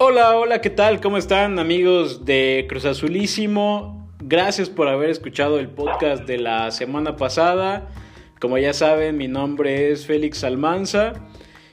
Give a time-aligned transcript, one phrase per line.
[0.00, 1.00] Hola, hola, ¿qué tal?
[1.00, 4.08] ¿Cómo están amigos de Cruz Azulísimo?
[4.20, 7.88] Gracias por haber escuchado el podcast de la semana pasada.
[8.40, 11.14] Como ya saben, mi nombre es Félix Almanza.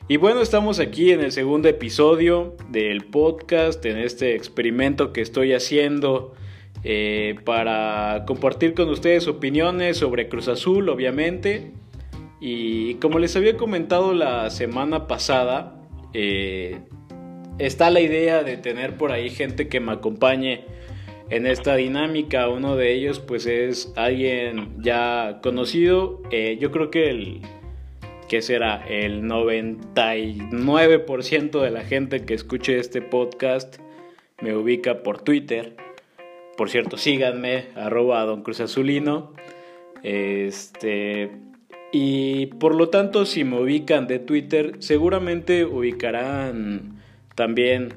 [0.07, 5.53] Y bueno, estamos aquí en el segundo episodio del podcast, en este experimento que estoy
[5.53, 6.33] haciendo
[6.83, 11.73] eh, para compartir con ustedes opiniones sobre Cruz Azul, obviamente.
[12.41, 15.79] Y como les había comentado la semana pasada,
[16.13, 16.79] eh,
[17.57, 20.65] está la idea de tener por ahí gente que me acompañe
[21.29, 22.49] en esta dinámica.
[22.49, 26.21] Uno de ellos pues es alguien ya conocido.
[26.31, 27.41] Eh, yo creo que el
[28.27, 33.77] que será el 99% de la gente que escuche este podcast
[34.41, 35.75] me ubica por Twitter.
[36.57, 39.33] Por cierto, síganme, arroba Don Cruz Azulino.
[40.01, 41.31] Este,
[41.91, 46.94] y por lo tanto, si me ubican de Twitter, seguramente ubicarán
[47.35, 47.93] también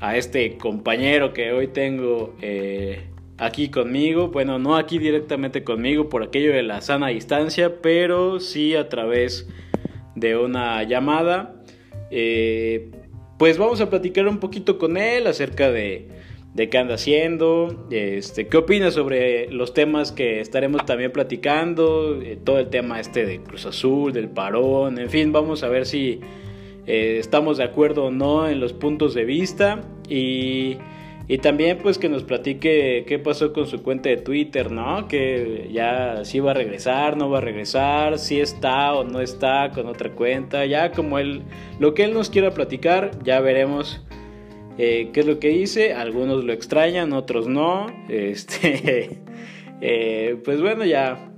[0.00, 3.04] a este compañero que hoy tengo eh,
[3.38, 4.28] aquí conmigo.
[4.28, 9.48] Bueno, no aquí directamente conmigo por aquello de la sana distancia, pero sí a través
[10.14, 11.54] de una llamada.
[12.10, 12.90] Eh,
[13.38, 16.08] pues vamos a platicar un poquito con él acerca de,
[16.54, 22.38] de qué anda haciendo, este, qué opina sobre los temas que estaremos también platicando, eh,
[22.42, 26.20] todo el tema este de Cruz Azul, del parón, en fin, vamos a ver si
[26.86, 30.78] eh, estamos de acuerdo o no en los puntos de vista y,
[31.42, 35.08] también pues que nos platique qué pasó con su cuenta de Twitter, ¿no?
[35.08, 39.70] Que ya si va a regresar, no va a regresar, si está o no está
[39.74, 41.42] con otra cuenta, ya como él,
[41.80, 44.04] lo que él nos quiera platicar, ya veremos
[44.78, 49.18] eh, qué es lo que dice, algunos lo extrañan, otros no, este,
[49.80, 51.32] eh, pues bueno ya,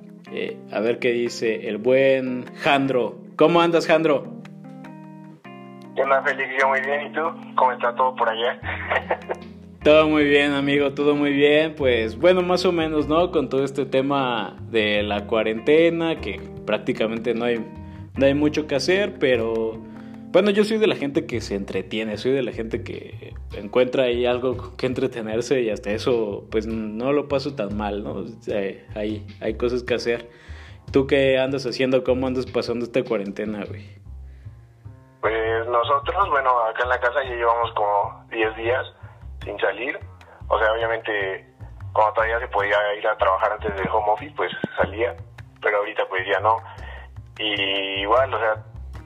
[0.71, 3.17] a ver qué dice el buen Jandro.
[3.37, 4.38] ¿Cómo andas, Jandro?
[5.99, 6.51] ¿Qué onda, Félix?
[6.61, 7.09] Yo muy bien.
[7.09, 7.23] ¿Y tú?
[7.57, 8.61] ¿Cómo está todo por allá?
[9.83, 10.93] todo muy bien, amigo.
[10.93, 11.75] Todo muy bien.
[11.75, 13.33] Pues bueno, más o menos, ¿no?
[13.33, 17.67] Con todo este tema de la cuarentena, que prácticamente no hay,
[18.17, 19.83] no hay mucho que hacer, pero...
[20.31, 24.05] Bueno, yo soy de la gente que se entretiene, soy de la gente que encuentra
[24.05, 28.25] ahí algo que entretenerse y hasta eso, pues no lo paso tan mal, ¿no?
[28.95, 30.29] hay, hay cosas que hacer.
[30.93, 32.05] ¿Tú qué andas haciendo?
[32.05, 33.98] ¿Cómo andas pasando esta cuarentena, güey?
[35.71, 38.87] Nosotros, bueno, acá en la casa ya llevamos como 10 días
[39.45, 39.99] sin salir.
[40.49, 41.47] O sea, obviamente
[41.93, 45.15] cuando todavía se podía ir a trabajar antes del home office, pues salía,
[45.61, 46.57] pero ahorita pues ya no.
[47.39, 48.55] Y igual, o sea,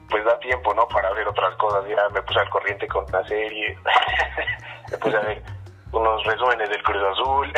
[0.09, 0.87] pues da tiempo, ¿no?
[0.87, 1.83] Para ver otras cosas.
[1.89, 3.77] Ya me puse al corriente con la serie,
[4.91, 5.41] me puse a ver
[5.91, 7.53] unos resúmenes del Cruz Azul.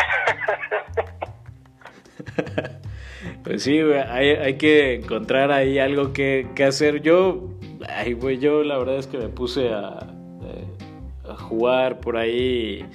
[3.44, 7.02] pues sí, hay, hay que encontrar ahí algo que, que hacer.
[7.02, 7.56] Yo
[7.88, 10.00] Ay, güey, yo la verdad es que me puse a,
[10.44, 12.86] eh, a jugar por ahí.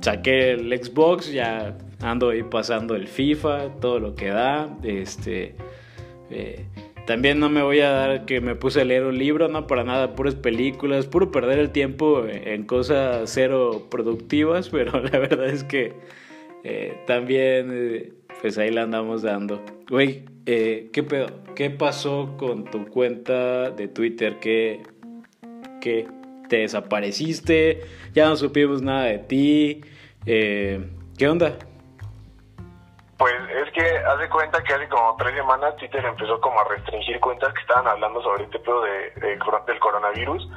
[0.00, 4.76] Saqué el Xbox, ya ando ahí pasando el FIFA, todo lo que da.
[4.82, 5.54] Este.
[6.30, 6.66] Eh,
[7.06, 9.82] también no me voy a dar que me puse a leer un libro, no para
[9.82, 15.64] nada, puras películas, puro perder el tiempo en cosas cero productivas, pero la verdad es
[15.64, 15.94] que
[16.64, 19.60] eh, también, pues ahí la andamos dando.
[19.88, 21.26] Güey, eh, ¿qué pedo?
[21.54, 24.38] ¿Qué pasó con tu cuenta de Twitter?
[24.40, 24.82] ¿Qué,
[25.80, 26.08] qué
[26.48, 27.82] te desapareciste?
[28.14, 29.80] Ya no supimos nada de ti.
[30.26, 31.56] Eh, ¿Qué onda?
[33.18, 33.34] Pues
[33.64, 37.52] es que hace cuenta que hace como tres semanas Twitter empezó como a restringir cuentas
[37.52, 40.48] que estaban hablando sobre este pedo de, del coronavirus,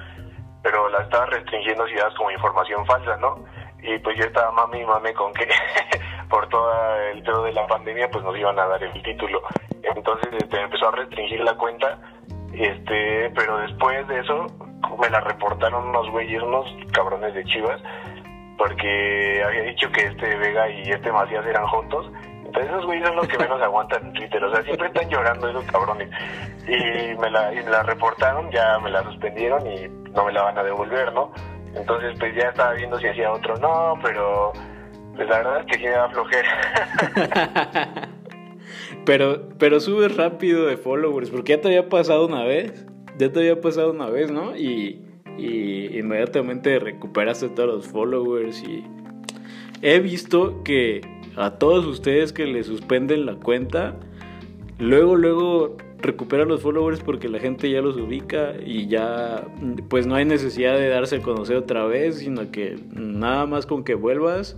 [0.61, 3.43] pero la estaba restringiendo si das como información falsa, ¿no?
[3.81, 5.47] Y pues yo estaba mami y mame con que
[6.31, 6.71] por todo
[7.11, 9.41] el pedo de la pandemia pues nos iban a dar el título.
[9.83, 11.99] Entonces este, empezó a restringir la cuenta,
[12.53, 14.47] este, pero después de eso
[14.99, 17.81] me la reportaron unos güeyes, unos cabrones de Chivas,
[18.57, 22.09] porque había dicho que este Vega y este Macías eran juntos.
[22.45, 25.49] Entonces esos güeyes son los que menos aguantan en Twitter, o sea, siempre están llorando
[25.49, 26.09] esos cabrones.
[26.65, 30.43] Y me la, y me la reportaron, ya me la suspendieron y no me la
[30.43, 31.33] van a devolver, ¿no?
[31.75, 34.53] Entonces pues ya estaba viendo si hacía otro, no, pero
[35.15, 35.91] pues la verdad es que sí me
[39.05, 42.85] Pero, pero subes rápido de followers, porque ya te había pasado una vez.
[43.17, 44.55] Ya te había pasado una vez, ¿no?
[44.55, 45.01] Y,
[45.37, 48.83] y inmediatamente recuperaste todos los followers y
[49.81, 51.01] he visto que
[51.35, 53.95] a todos ustedes que le suspenden la cuenta,
[54.77, 59.45] luego, luego recuperan los followers porque la gente ya los ubica y ya
[59.89, 63.83] pues no hay necesidad de darse a conocer otra vez, sino que nada más con
[63.83, 64.57] que vuelvas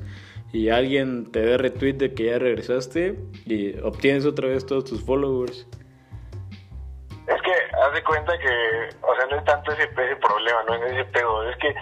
[0.53, 3.15] y alguien te dé retweet de que ya regresaste
[3.45, 5.67] y obtienes otra vez todos tus followers.
[7.27, 10.75] Es que haz de cuenta que, o sea, no es tanto ese, ese problema, no
[10.75, 11.75] es ese pedo, es que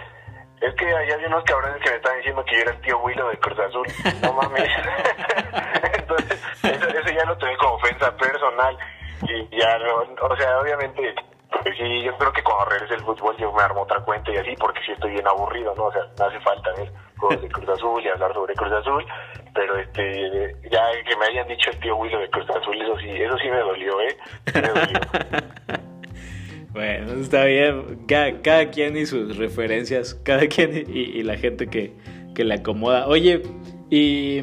[0.62, 3.28] es que hay unos cabrones que me están diciendo que yo era el tío Willow
[3.30, 3.86] de Cruz Azul.
[4.22, 4.70] No mames.
[5.98, 8.78] Entonces, eso, eso ya lo tomé como ofensa personal.
[9.22, 11.14] Y ya, no, o sea, obviamente,
[11.50, 14.36] pues sí, yo creo que cuando regrese el fútbol yo me armo otra cuenta y
[14.36, 15.86] así, porque sí estoy bien aburrido, ¿no?
[15.86, 16.92] O sea, no hace falta ver
[17.30, 19.04] de Cruz Azul y hablar sobre Cruz Azul,
[19.54, 23.08] pero este, ya que me hayan dicho el tío Willow de Cruz Azul, eso sí,
[23.10, 24.16] eso sí me dolió, ¿eh?
[24.54, 25.00] Me dolió.
[26.72, 28.06] Bueno, está bien.
[28.08, 31.92] Cada, cada, quien y sus referencias, cada quien y, y la gente que,
[32.34, 33.06] que, le acomoda.
[33.08, 33.42] Oye,
[33.90, 34.42] ¿y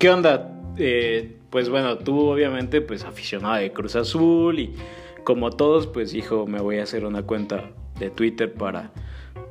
[0.00, 0.50] qué onda?
[0.78, 4.74] Eh, pues bueno, tú obviamente pues aficionado de Cruz Azul y
[5.24, 8.90] como todos pues dijo me voy a hacer una cuenta de Twitter para,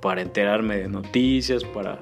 [0.02, 2.00] para enterarme de noticias, para,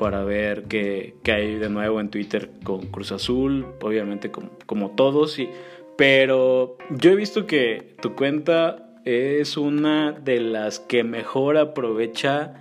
[0.00, 4.92] para ver qué, qué hay de nuevo en Twitter con Cruz Azul, obviamente como, como
[4.92, 5.50] todos, y,
[5.98, 12.54] pero yo he visto que tu cuenta es una de las que mejor aprovecha,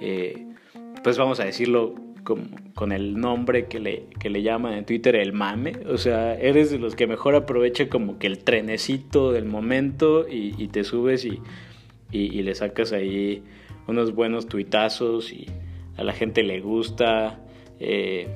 [0.00, 0.44] eh,
[1.04, 1.94] pues vamos a decirlo
[2.24, 5.74] con, con, el nombre que le, que le llaman en Twitter el mame.
[5.88, 10.66] O sea, eres de los que mejor aprovecha como que el trenecito del momento y,
[10.66, 11.40] te subes y,
[12.10, 13.44] y, y, le sacas ahí
[13.86, 15.46] unos buenos tuitazos y
[16.02, 17.38] a la gente le gusta.
[17.80, 18.28] Eh,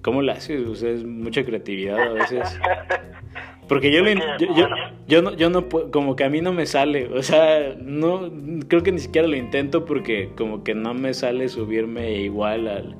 [0.00, 0.66] ¿Cómo lo haces?
[0.66, 2.60] O sea, es mucha creatividad a veces.
[3.68, 4.68] Porque yo, yo, yo,
[5.06, 8.28] yo, no, yo no como que a mí no me sale, o sea, no,
[8.68, 12.96] creo que ni siquiera lo intento porque como que no me sale subirme igual al,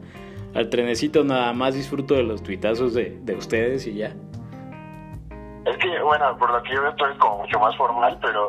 [0.54, 4.14] al trenecito, nada más disfruto de los tuitazos de, de ustedes y ya.
[5.66, 8.48] Es que, bueno, por lo que yo veo, esto es como mucho más formal, pero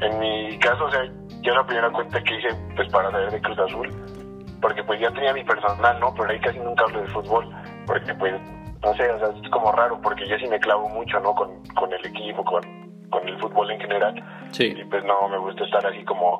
[0.00, 1.04] en mi caso, o sea,
[1.42, 3.90] yo la primera cuenta que hice, pues para saber de Cruz Azul,
[4.64, 6.14] porque pues ya tenía mi personal, ¿no?
[6.14, 7.46] Pero ahí casi nunca hablo de fútbol,
[7.86, 8.32] porque pues
[8.82, 11.34] no sé, o sea, es como raro porque yo sí me clavo mucho, ¿no?
[11.34, 12.62] Con, con el equipo, con,
[13.10, 14.14] con el fútbol en general.
[14.52, 14.74] Sí.
[14.74, 16.38] Y pues no, me gusta estar así como,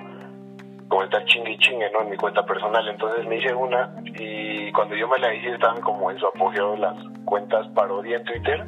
[0.89, 2.01] como estar chingue y chingue, ¿no?
[2.01, 2.89] En mi cuenta personal.
[2.89, 6.77] Entonces me hice una y cuando yo me la hice estaban como en su apogeo
[6.77, 6.97] las
[7.27, 8.65] cuentas parodia en Twitter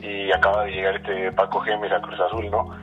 [0.00, 2.74] y acaba de llegar este Paco Gemes a Cruz Azul, ¿no?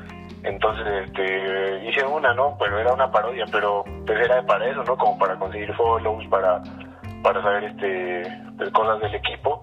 [0.44, 2.58] Entonces este, hice una, ¿no?
[2.60, 4.98] Pero era una parodia, pero pues era para eso, ¿no?
[4.98, 6.62] Como para conseguir follows, para,
[7.24, 8.24] para saber este,
[8.58, 9.62] pues, cosas del equipo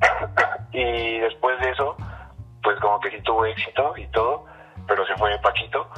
[0.72, 1.96] y después de eso,
[2.62, 4.44] pues como que sí tuvo éxito y todo,
[4.86, 5.88] pero se fue Paquito.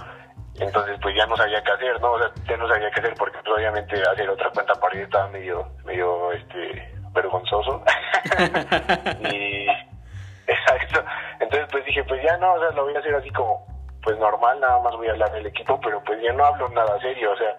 [0.58, 2.12] Entonces pues ya no sabía qué hacer, ¿no?
[2.12, 5.02] O sea, ya no sabía qué hacer porque pues, obviamente hacer otra cuenta para ir
[5.05, 7.82] estaba medio, medio, este, vergonzoso.
[9.32, 9.67] y,
[10.46, 11.05] exacto.
[11.40, 13.67] Entonces pues dije, pues ya no, o sea, lo voy a hacer así como,
[14.02, 16.99] pues normal, nada más voy a hablar del equipo, pero pues ya no hablo nada
[17.00, 17.56] serio, o sea,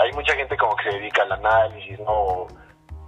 [0.00, 2.46] hay mucha gente como que se dedica al análisis, ¿no?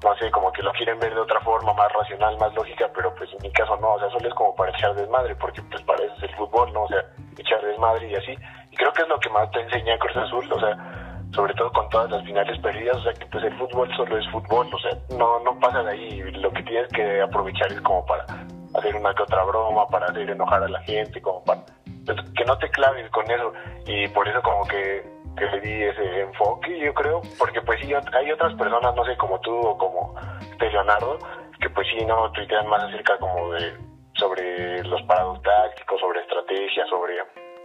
[0.02, 3.12] no sé, como que lo quieren ver de otra forma, más racional, más lógica, pero
[3.16, 5.82] pues en mi caso no, o sea, solo es como para echar desmadre, porque pues
[5.82, 6.84] para eso es el fútbol, ¿no?
[6.84, 7.04] O sea,
[7.36, 8.36] echar desmadre y así.
[8.70, 11.72] Y creo que es lo que más te enseña Cruz Azul, o sea, sobre todo
[11.72, 14.78] con todas las finales perdidas, o sea, que pues el fútbol solo es fútbol, o
[14.78, 18.24] sea, no, no pasa de ahí, lo que tienes que aprovechar es como para
[18.74, 21.60] hacer una que otra broma, para hacer enojar a la gente, como para
[22.36, 23.52] que no te claves con eso,
[23.86, 27.92] y por eso como que que le di ese enfoque, yo creo, porque pues sí,
[27.94, 31.18] hay otras personas, no sé, como tú o como este Leonardo,
[31.60, 33.72] que pues sí, no tuitean más acerca como de,
[34.14, 37.14] sobre los parados tácticos, sobre estrategia, sobre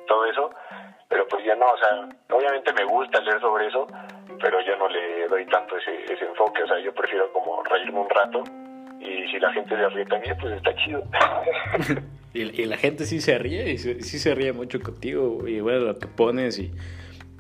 [0.07, 0.49] todo eso,
[1.09, 3.87] pero pues ya no, o sea, obviamente me gusta leer sobre eso,
[4.39, 7.99] pero yo no le doy tanto ese, ese enfoque, o sea, yo prefiero como reírme
[7.99, 8.43] un rato
[8.99, 11.03] y si la gente se ríe también, pues está chido.
[12.33, 15.79] y, y, la gente sí se ríe, y sí se ríe mucho contigo, y bueno,
[15.79, 16.71] lo que pones y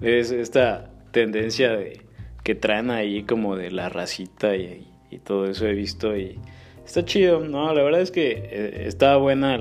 [0.01, 2.01] es esta tendencia de,
[2.43, 4.87] que traen ahí como de la racita y,
[5.23, 6.39] todo eso he visto y
[6.83, 7.71] está chido, ¿no?
[7.71, 9.55] La verdad es que eh, está buena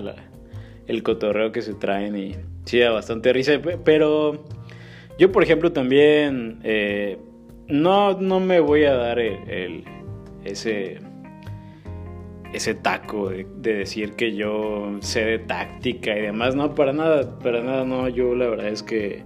[0.86, 4.46] el cotorreo que se traen y sí da bastante risa, pero
[5.18, 7.18] yo por ejemplo también eh,
[7.68, 9.84] no, no me voy a dar el,
[10.42, 11.00] ese
[12.52, 17.38] ese taco de, de, decir que yo sé de táctica y demás, no, para nada,
[17.38, 19.22] para nada, no, yo la verdad es que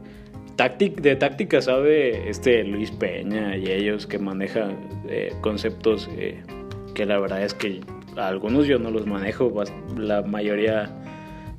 [0.57, 6.43] Táctic, de táctica sabe este Luis Peña y ellos que manejan eh, conceptos eh,
[6.95, 7.83] que la verdad es que
[8.17, 9.53] algunos yo no los manejo,
[9.99, 10.91] la mayoría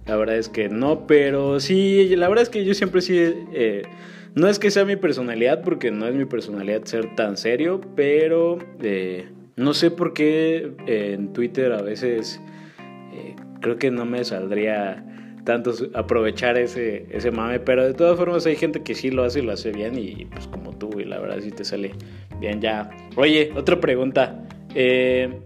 [0.07, 3.17] la verdad es que no, pero sí, la verdad es que yo siempre sí,
[3.53, 3.83] eh,
[4.33, 8.57] no es que sea mi personalidad, porque no es mi personalidad ser tan serio, pero
[9.57, 12.39] no sé por qué en Twitter a veces
[13.11, 15.03] eh, creo que no me saldría
[15.43, 19.39] tanto aprovechar ese, ese mame, pero de todas formas hay gente que sí lo hace
[19.39, 21.93] y lo hace bien y pues como tú, y la verdad sí te sale
[22.39, 22.89] bien ya.
[23.15, 24.43] Oye, otra pregunta.
[24.75, 25.39] Eh,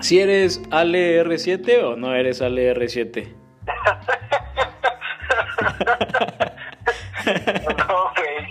[0.00, 3.28] ¿Si eres Ale R7 o no eres Ale R7?
[7.26, 8.48] no, güey.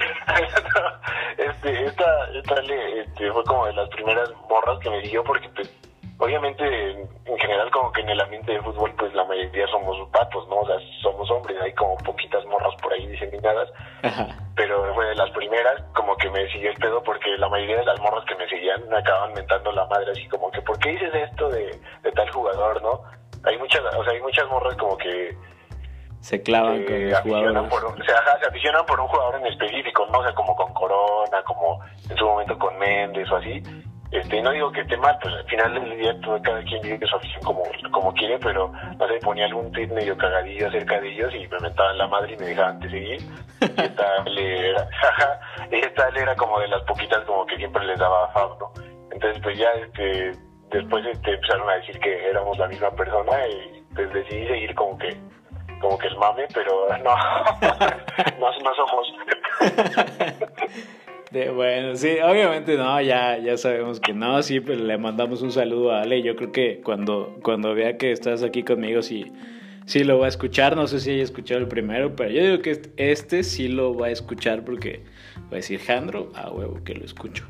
[1.38, 5.72] este, esta, esta este, fue como de las primeras morras que me siguió porque pues
[6.18, 10.48] obviamente en general como que en el ambiente de fútbol pues la mayoría somos patos,
[10.50, 10.58] ¿no?
[10.58, 13.70] O sea, somos hombres, hay como poquitas morras por ahí diseminadas,
[14.56, 17.86] pero fue de las primeras como que me siguió el pedo porque la mayoría de
[17.86, 20.92] las morras que me seguían me acaban mentando la madre así como que ¿por qué
[20.92, 23.02] dices esto de, de tal jugador, no?
[23.44, 25.36] Hay muchas, o sea, hay muchas morras como que
[26.22, 27.70] se clavan con los jugadores.
[27.70, 30.20] Por, o sea, se aficionan por un jugador en específico, ¿no?
[30.20, 33.62] O sea, como con Corona, como en su momento con Méndez o así.
[34.12, 37.08] Este, no digo que esté mal, pues al final del día todo, cada quien vive
[37.08, 41.14] su afición como, como quiere, pero no sé, ponía algún tweet medio cagadillo acerca de
[41.14, 43.22] ellos y me metaban la madre y me dejaban de seguir.
[43.62, 44.90] Y esta le era,
[45.72, 48.72] esta le era como de las poquitas como que siempre les daba fab, ¿no?
[49.12, 50.34] Entonces pues ya este,
[50.72, 54.98] después este, empezaron a decir que éramos la misma persona y pues decidí seguir como
[54.98, 55.18] que
[55.82, 57.16] como que el mame, pero no,
[58.40, 59.14] no, no somos.
[61.56, 65.92] bueno, sí, obviamente no, ya, ya sabemos que no, sí, pues le mandamos un saludo
[65.92, 66.22] a Ale.
[66.22, 69.32] Yo creo que cuando, cuando vea que estás aquí conmigo, sí,
[69.86, 70.76] sí lo va a escuchar.
[70.76, 74.08] No sé si haya escuchado el primero, pero yo digo que este, sí lo va
[74.08, 75.04] a escuchar porque
[75.44, 77.46] va a decir Jandro, a huevo que lo escucho.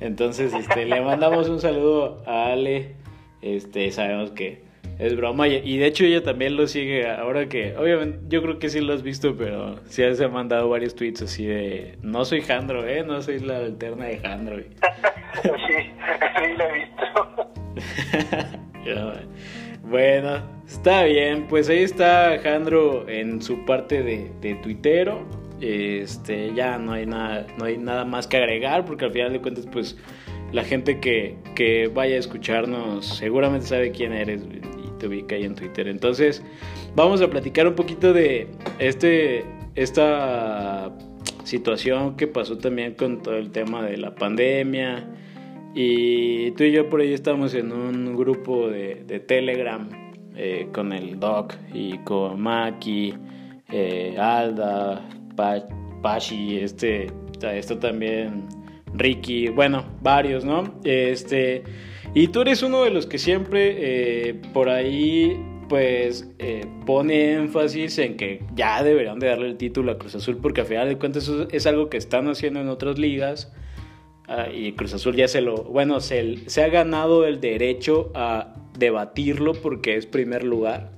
[0.00, 2.96] Entonces, este, le mandamos un saludo a Ale.
[3.40, 4.71] Este, sabemos que
[5.02, 5.48] es broma.
[5.48, 8.94] Y, de hecho ella también lo sigue ahora que, obviamente, yo creo que sí lo
[8.94, 13.02] has visto, pero sí se ha mandado varios tweets así de, no soy Jandro, ¿eh?
[13.02, 14.56] No soy la alterna de Jandro.
[15.42, 17.02] sí, sí lo he visto.
[19.82, 21.48] bueno, está bien.
[21.48, 25.26] Pues ahí está Jandro en su parte de, de tuitero.
[25.60, 29.40] Este, ya no hay nada, no hay nada más que agregar porque al final de
[29.40, 29.96] cuentas, pues
[30.52, 34.42] la gente que, que vaya a escucharnos seguramente sabe quién eres
[35.02, 35.88] te ubica ahí en Twitter.
[35.88, 36.42] Entonces,
[36.94, 38.46] vamos a platicar un poquito de
[38.78, 39.44] este,
[39.74, 40.92] esta
[41.42, 45.04] situación que pasó también con todo el tema de la pandemia.
[45.74, 48.94] Y tú y yo por ahí estamos en un grupo de,
[49.26, 49.88] Telegram
[50.36, 53.14] eh, con el Doc y con Maki,
[53.72, 55.02] eh, Alda,
[56.00, 57.08] Pashi, este,
[57.42, 58.44] esto también,
[58.94, 60.78] Ricky, bueno, varios, ¿no?
[60.84, 61.64] Este
[62.14, 67.98] y tú eres uno de los que siempre eh, por ahí pues eh, pone énfasis
[67.98, 70.98] en que ya deberían de darle el título a Cruz Azul porque al final de
[70.98, 73.52] cuentas eso es algo que están haciendo en otras ligas
[74.28, 78.54] ah, y Cruz Azul ya se lo, bueno, se, se, ha ganado el derecho a
[78.78, 80.90] debatirlo porque es primer lugar.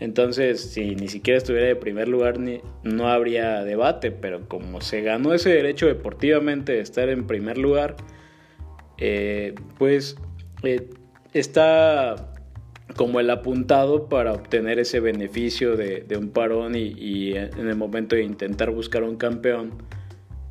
[0.00, 5.02] Entonces, si ni siquiera estuviera de primer lugar, ni, no habría debate, pero como se
[5.02, 7.96] ganó ese derecho deportivamente de estar en primer lugar,
[8.98, 10.16] eh, pues
[10.66, 10.90] eh,
[11.32, 12.34] está
[12.96, 18.22] como el apuntado para obtener ese beneficio de, un parón y, en el momento de
[18.22, 19.72] intentar buscar un campeón,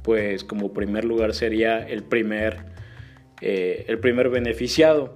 [0.03, 2.58] pues como primer lugar sería el primer,
[3.41, 5.13] eh, el primer beneficiado.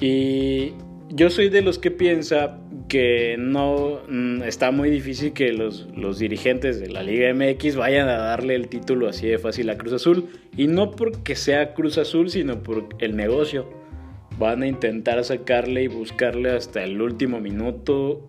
[0.00, 0.72] Y
[1.10, 2.58] yo soy de los que piensa
[2.88, 8.08] que no mm, está muy difícil que los, los, dirigentes de la Liga MX vayan
[8.08, 10.28] a darle el título así de fácil a Cruz Azul.
[10.56, 13.77] Y no porque sea Cruz Azul, sino por el negocio
[14.38, 18.24] van a intentar sacarle y buscarle hasta el último minuto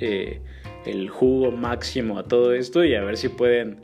[0.00, 0.40] eh,
[0.86, 3.80] el jugo máximo a todo esto y a ver si pueden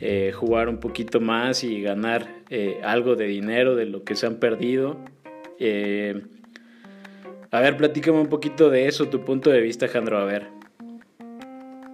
[0.00, 4.26] eh, jugar un poquito más y ganar eh, algo de dinero de lo que se
[4.26, 4.96] han perdido.
[7.50, 10.46] a ver, platícame un poquito de eso, tu punto de vista, Jandro, a ver.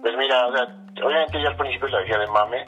[0.01, 2.65] Pues mira, obviamente ya al principio lo de mame,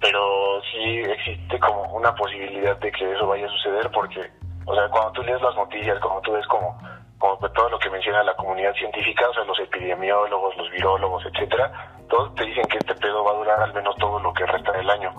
[0.00, 4.37] pero sí existe como una posibilidad de que eso vaya a suceder porque
[4.68, 6.78] o sea, cuando tú lees las noticias, cuando tú ves como,
[7.16, 11.72] como todo lo que menciona la comunidad científica, o sea, los epidemiólogos, los virólogos, etcétera,
[12.10, 14.72] todos te dicen que este pedo va a durar al menos todo lo que resta
[14.72, 15.10] del año.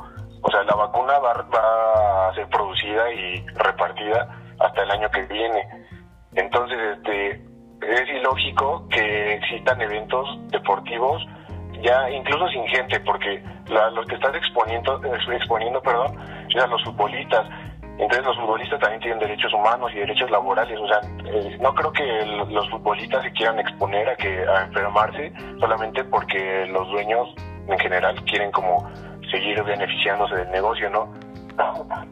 [0.42, 5.24] O sea, la vacuna va, va a ser producida y repartida hasta el año que
[5.24, 5.68] viene.
[6.36, 7.32] Entonces, este,
[7.82, 11.26] es ilógico que existan eventos deportivos
[11.82, 15.02] ya incluso sin gente, porque los que estás exponiendo,
[15.32, 16.18] exponiendo, perdón,
[16.54, 17.48] eran los futbolistas,
[18.00, 20.80] entonces los futbolistas también tienen derechos humanos y derechos laborales.
[20.80, 25.34] O sea, eh, no creo que los futbolistas se quieran exponer a que a enfermarse
[25.60, 27.28] solamente porque los dueños
[27.68, 28.90] en general quieren como
[29.30, 31.14] seguir beneficiándose del negocio, ¿no?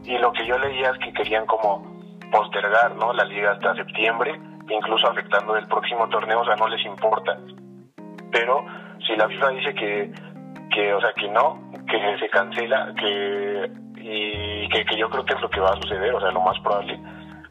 [0.04, 1.82] Y lo que yo leía es que querían como
[2.30, 3.14] postergar, ¿no?
[3.14, 7.38] La liga hasta septiembre, incluso afectando el próximo torneo, o sea, no les importa.
[8.30, 8.62] Pero
[9.06, 10.12] si la FIFA dice que,
[10.70, 15.40] que o sea, que no, que se cancela, que y que, yo creo que es
[15.40, 16.98] lo que va a suceder, o sea, lo más probable,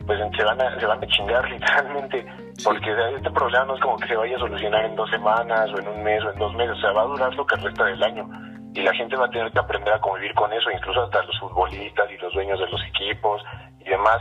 [0.05, 2.25] pues se van a, se van a chingar literalmente,
[2.63, 5.79] porque este problema no es como que se vaya a solucionar en dos semanas o
[5.79, 7.85] en un mes o en dos meses, o sea, va a durar lo que resta
[7.85, 8.27] del año.
[8.73, 11.39] y la gente va a tener que aprender a convivir con eso, incluso hasta los
[11.39, 13.43] futbolistas y los dueños de los equipos
[13.79, 14.17] y demás.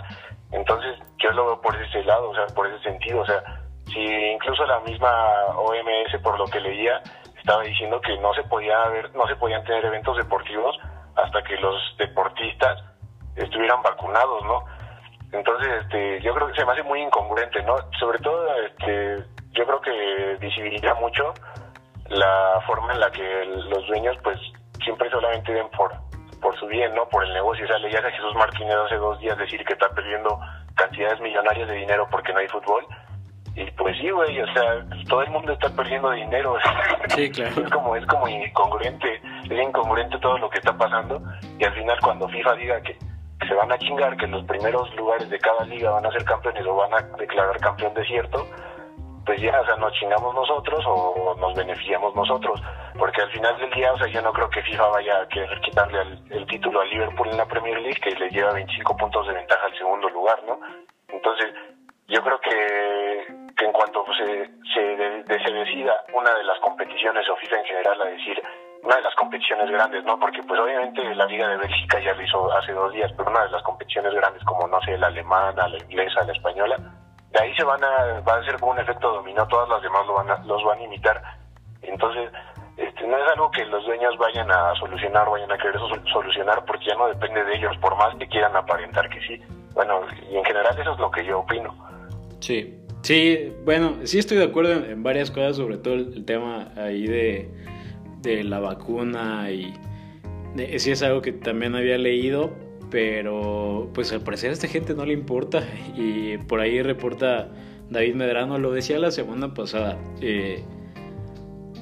[0.52, 3.42] Entonces, yo lo veo por ese lado, o sea, por ese sentido, o sea,
[3.86, 5.08] si incluso la misma
[5.56, 7.00] OMS, por lo que leía,
[7.38, 10.76] estaba diciendo que no se podía ver, no se podían tener eventos deportivos
[11.16, 12.82] hasta que los deportistas
[13.36, 14.64] estuvieran vacunados, ¿no?
[15.32, 17.76] Entonces, este, yo creo que se me hace muy incongruente, ¿no?
[17.98, 21.34] Sobre todo, este, yo creo que visibiliza mucho
[22.08, 24.38] la forma en la que los dueños, pues,
[24.84, 25.92] siempre solamente ven por,
[26.40, 27.08] por su bien, ¿no?
[27.08, 27.64] Por el negocio.
[27.64, 30.38] O sea, leías a Jesús Martínez hace dos días decir que está perdiendo
[30.74, 32.86] cantidades millonarias de dinero porque no hay fútbol.
[33.56, 36.56] Y pues sí, güey, o sea, todo el mundo está perdiendo dinero.
[37.08, 37.62] Sí, claro.
[37.62, 41.22] es como, es como incongruente, es incongruente todo lo que está pasando.
[41.58, 42.98] Y al final cuando FIFA diga que
[43.46, 46.66] se van a chingar, que los primeros lugares de cada liga van a ser campeones
[46.66, 48.46] o van a declarar campeón desierto,
[49.24, 52.60] pues ya, o sea, nos chingamos nosotros o nos beneficiamos nosotros.
[52.98, 55.60] Porque al final del día, o sea, yo no creo que FIFA vaya a querer
[55.60, 59.34] quitarle el, título al Liverpool en la Premier League, que le lleva 25 puntos de
[59.34, 60.58] ventaja al segundo lugar, ¿no?
[61.08, 61.52] Entonces,
[62.08, 67.58] yo creo que, en cuanto se, se, se decida una de las competiciones o FIFA
[67.58, 68.42] en general a decir
[68.82, 70.18] una de las competiciones grandes, ¿no?
[70.18, 73.42] Porque pues obviamente la Liga de Bélgica ya lo hizo hace dos días, pero una
[73.42, 76.76] de las competiciones grandes como, no sé, la alemana, la inglesa, la española,
[77.32, 80.06] de ahí se van a, va a ser como un efecto dominó, todas las demás
[80.06, 81.20] lo van a, los van a imitar.
[81.82, 82.30] Entonces,
[82.76, 85.80] este, no es algo que los dueños vayan a solucionar, vayan a querer
[86.12, 89.42] solucionar, porque ya no depende de ellos, por más que quieran aparentar que sí.
[89.74, 91.74] Bueno, y en general eso es lo que yo opino.
[92.40, 97.06] Sí, sí, bueno, sí estoy de acuerdo en, varias cosas, sobre todo el, tema ahí
[97.06, 97.48] de,
[98.22, 99.72] de, la vacuna y
[100.78, 102.52] sí es algo que también había leído,
[102.90, 105.64] pero pues al parecer a esta gente no le importa.
[105.96, 107.48] Y por ahí reporta
[107.90, 110.62] David Medrano, lo decía la semana pasada, eh,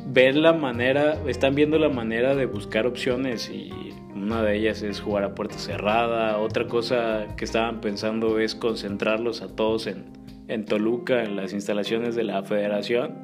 [0.07, 3.71] ver la manera, están viendo la manera de buscar opciones y
[4.15, 9.43] una de ellas es jugar a puerta cerrada, otra cosa que estaban pensando es concentrarlos
[9.43, 10.05] a todos en,
[10.49, 13.15] en Toluca, en las instalaciones de la federación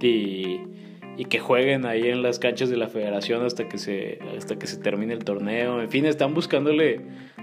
[0.00, 0.60] y,
[1.16, 4.66] y, que jueguen ahí en las canchas de la federación hasta que, se, hasta que
[4.66, 5.80] se termine el torneo.
[5.80, 7.00] En fin, están buscándole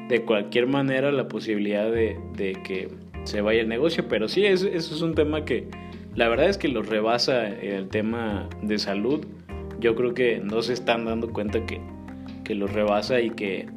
[0.07, 2.89] de cualquier manera la posibilidad de, de que
[3.23, 5.67] se vaya el negocio, pero sí, eso, eso es un tema que
[6.15, 9.25] la verdad es que los rebasa el tema de salud.
[9.79, 11.79] Yo creo que no se están dando cuenta que,
[12.43, 13.67] que los rebasa y que,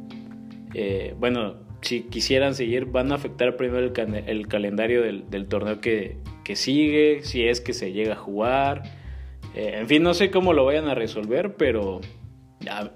[0.75, 6.17] eh, bueno, si quisieran seguir, van a afectar primero el, calendario del, torneo que,
[6.55, 8.83] sigue, si es que se llega a jugar.
[9.55, 12.01] Eh, en fin, no sé cómo lo vayan a resolver, pero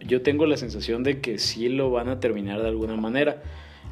[0.01, 3.42] yo tengo la sensación de que sí lo van a terminar de alguna manera.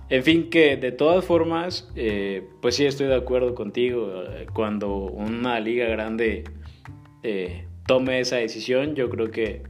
[0.09, 4.25] En fin, que de todas formas, eh, pues sí estoy de acuerdo contigo.
[4.55, 6.45] Cuando una liga grande
[7.23, 9.63] eh, tome esa decisión, yo creo que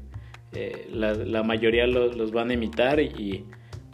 [0.91, 3.45] la, mayoría los, van a imitar y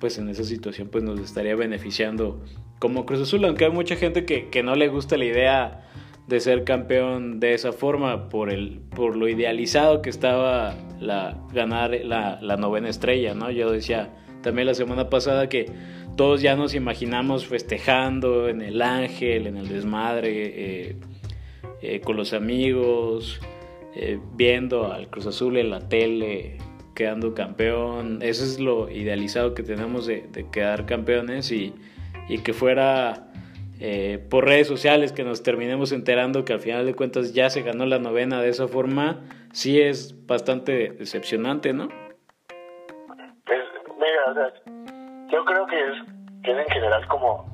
[0.03, 2.43] pues en esa situación pues nos estaría beneficiando
[2.81, 5.89] como Cruz Azul, aunque hay mucha gente que, que no le gusta la idea
[6.27, 11.93] de ser campeón de esa forma por, el, por lo idealizado que estaba la, ganar
[12.03, 13.53] la, la novena estrella, ¿no?
[13.53, 14.13] Yo decía
[14.43, 15.67] también la semana pasada que
[16.17, 20.97] todos ya nos imaginamos festejando en el ángel, en el desmadre, eh,
[21.81, 23.41] eh, con los amigos,
[23.95, 26.59] eh, viendo al Cruz Azul en la tele,
[26.95, 28.19] quedando campeón.
[28.23, 31.75] Eso es lo idealizado que tenemos de, quedar campeones y,
[32.45, 33.27] que fuera
[33.79, 37.63] eh, por redes sociales que nos terminemos enterando que al final de cuentas ya se
[37.63, 39.21] ganó la novena de esa forma,
[39.53, 41.89] sí es bastante decepcionante, ¿no?
[43.45, 43.61] Pues,
[43.99, 44.53] mira,
[45.31, 47.53] yo creo que es, que en general como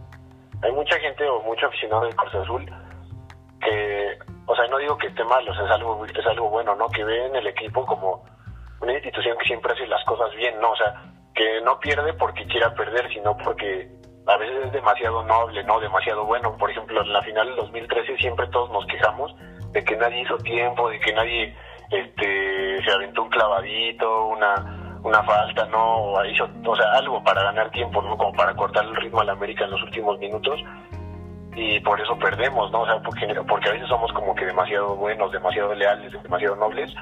[0.63, 2.67] hay mucha gente o mucho aficionado del Cruz Azul
[3.61, 6.75] que, o sea, no digo que esté mal, o sea, es algo, es algo bueno,
[6.77, 6.89] ¿no?
[6.89, 8.25] Que ven el equipo como
[8.81, 10.71] una institución que siempre hace las cosas bien, ¿no?
[10.71, 10.95] O sea,
[11.35, 13.89] que no pierde porque quiera perder, sino porque
[14.27, 15.81] a veces es demasiado noble, ¿no?
[15.81, 16.57] Demasiado bueno.
[16.57, 19.35] Por ejemplo, en la final del 2013 siempre todos nos quejamos
[19.73, 21.57] de que nadie hizo tiempo, de que nadie
[21.91, 26.13] este, se aventó un clavadito, una, una falta, ¿no?
[26.13, 28.17] O hizo, o sea, algo para ganar tiempo, ¿no?
[28.17, 30.61] Como para cortar el ritmo al América en los últimos minutos.
[31.55, 32.83] Y por eso perdemos, ¿no?
[32.83, 36.95] O sea, porque, porque a veces somos como que demasiado buenos, demasiado leales, demasiado nobles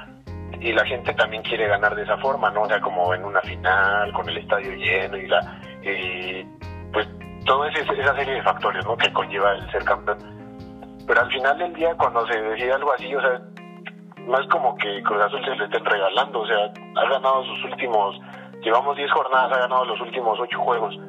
[0.59, 2.63] y la gente también quiere ganar de esa forma, ¿no?
[2.63, 5.61] O sea, como en una final, con el estadio lleno y la...
[5.83, 6.43] Y,
[6.91, 7.07] pues
[7.45, 8.97] toda esa serie de factores, ¿no?
[8.97, 10.17] Que conlleva el ser campeón.
[11.07, 13.41] Pero al final del día, cuando se decide algo así, o sea,
[14.27, 16.65] no es como que Cruz Azul se le estén regalando, o sea,
[16.95, 18.19] ha ganado sus últimos,
[18.61, 20.99] llevamos 10 jornadas, ha ganado los últimos 8 juegos.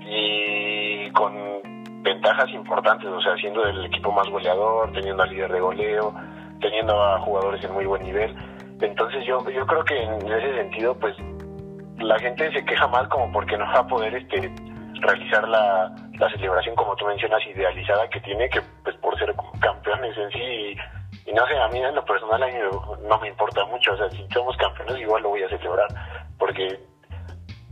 [0.00, 1.34] Y con
[2.02, 6.14] ventajas importantes, o sea, siendo el equipo más goleador, teniendo al líder de goleo,
[6.62, 8.34] teniendo a jugadores en muy buen nivel.
[8.80, 11.14] Entonces yo, yo creo que en ese sentido, pues
[11.98, 14.50] la gente se queja mal como porque no va a poder este
[15.02, 20.16] realizar la, la celebración, como tú mencionas, idealizada que tiene, que pues por ser campeones
[20.16, 20.76] en sí,
[21.26, 22.40] y, no sé, a mí en lo personal
[23.08, 25.88] no me importa mucho, o sea, si somos campeones igual lo voy a celebrar,
[26.38, 26.78] porque,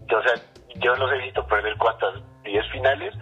[0.05, 0.35] o sea,
[0.77, 3.15] yo los he visto perder cuántas, 10 finales,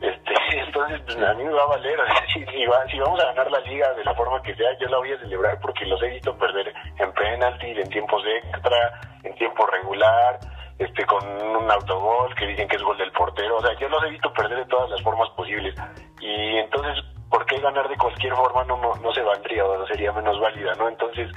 [0.00, 0.34] este,
[0.66, 1.98] entonces pues, a mí me va a valer,
[2.34, 5.12] si, si, vamos a ganar la liga de la forma que sea, yo la voy
[5.12, 10.40] a celebrar porque los he visto perder en penalti, en tiempos extra, en tiempo regular,
[10.78, 14.02] este con un autogol que dicen que es gol del portero, o sea, yo los
[14.04, 15.74] he visto perder de todas las formas posibles
[16.20, 20.40] y entonces, ¿por qué ganar de cualquier forma no, no, se valdría o sería menos
[20.40, 20.88] válida, no?
[20.88, 21.30] Entonces,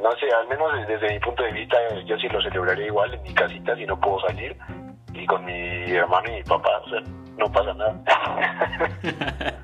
[0.00, 3.22] no sé, al menos desde, mi punto de vista yo sí lo celebraría igual en
[3.22, 4.56] mi casita si no puedo salir
[5.12, 7.00] y con mi hermano y mi papá, o sea,
[7.36, 7.94] no pasa nada.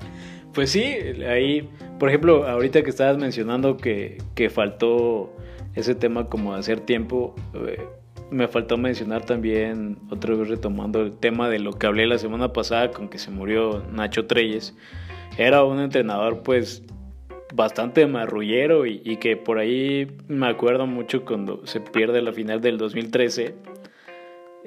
[0.53, 0.83] pues sí,
[1.27, 5.33] ahí, por ejemplo, ahorita que estabas mencionando que, que faltó
[5.75, 7.85] ese tema como hacer tiempo, eh,
[8.31, 12.53] me faltó mencionar también, otra vez retomando el tema de lo que hablé la semana
[12.53, 14.75] pasada con que se murió Nacho Treyes.
[15.37, 16.83] Era un entrenador pues
[17.53, 22.77] bastante marrullero y, que por ahí me acuerdo mucho cuando se pierde la final del
[22.77, 23.55] 2013.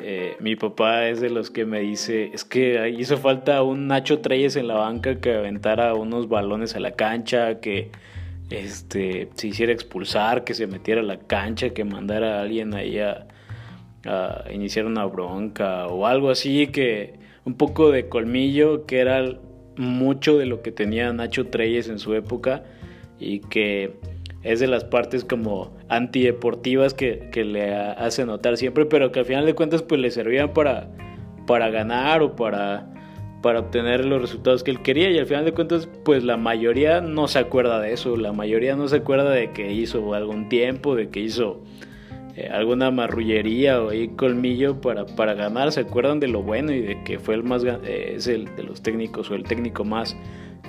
[0.04, 4.18] Eh, mi papá es de los que me dice, es que hizo falta un Nacho
[4.18, 7.92] Treyes en la banca que aventara unos balones a la cancha, que
[8.50, 12.98] este, se hiciera expulsar, que se metiera a la cancha, que mandara a alguien ahí
[12.98, 13.28] a,
[14.04, 19.24] a iniciar una bronca o algo así que un poco de colmillo que era
[19.76, 22.64] mucho de lo que tenía Nacho Treyes en su época
[23.20, 24.00] y que
[24.42, 29.26] es de las partes como antideportivas que, que le hace notar siempre, pero que al
[29.26, 30.88] final de cuentas pues le servían para,
[31.46, 32.88] para ganar o para,
[33.40, 35.10] para obtener los resultados que él quería.
[35.10, 38.74] Y al final de cuentas pues la mayoría no se acuerda de eso, la mayoría
[38.74, 41.60] no se acuerda de que hizo algún tiempo, de que hizo
[42.34, 46.80] eh, alguna marrullería o ahí colmillo para, para ganar, se acuerdan de lo bueno y
[46.80, 50.16] de que fue el más eh, es el de los técnicos o el técnico más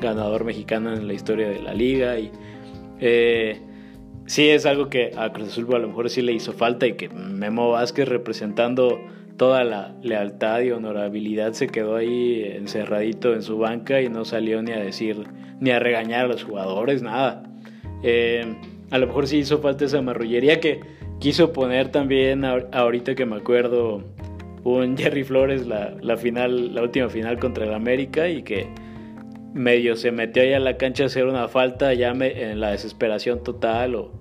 [0.02, 2.30] ganador mexicano en la historia de la liga y
[3.06, 3.60] eh,
[4.26, 6.94] sí es algo que a Cruz Azul a lo mejor sí le hizo falta y
[6.94, 9.00] que Memo Vázquez representando
[9.38, 14.62] toda la lealtad y honorabilidad se quedó ahí encerradito en su banca y no salió
[14.62, 15.28] ni a decir
[15.60, 17.44] ni a regañar a los jugadores nada.
[18.92, 20.80] A lo mejor sí hizo falta esa marrullería que
[21.20, 24.04] quiso poner también, ahorita que me acuerdo,
[24.64, 28.68] un Jerry Flores, la, final, la última final contra el América y que
[29.54, 33.44] medio se metió ahí a la cancha a hacer una falta ya en la desesperación
[33.44, 34.12] total o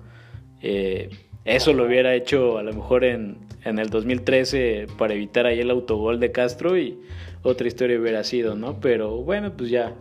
[0.61, 1.09] eh,
[1.45, 5.69] eso lo hubiera hecho a lo mejor en, en el 2013 para evitar ahí el
[5.69, 6.97] autogol de Castro y
[7.41, 8.79] otra historia hubiera sido, ¿no?
[8.79, 9.93] Pero bueno, pues ya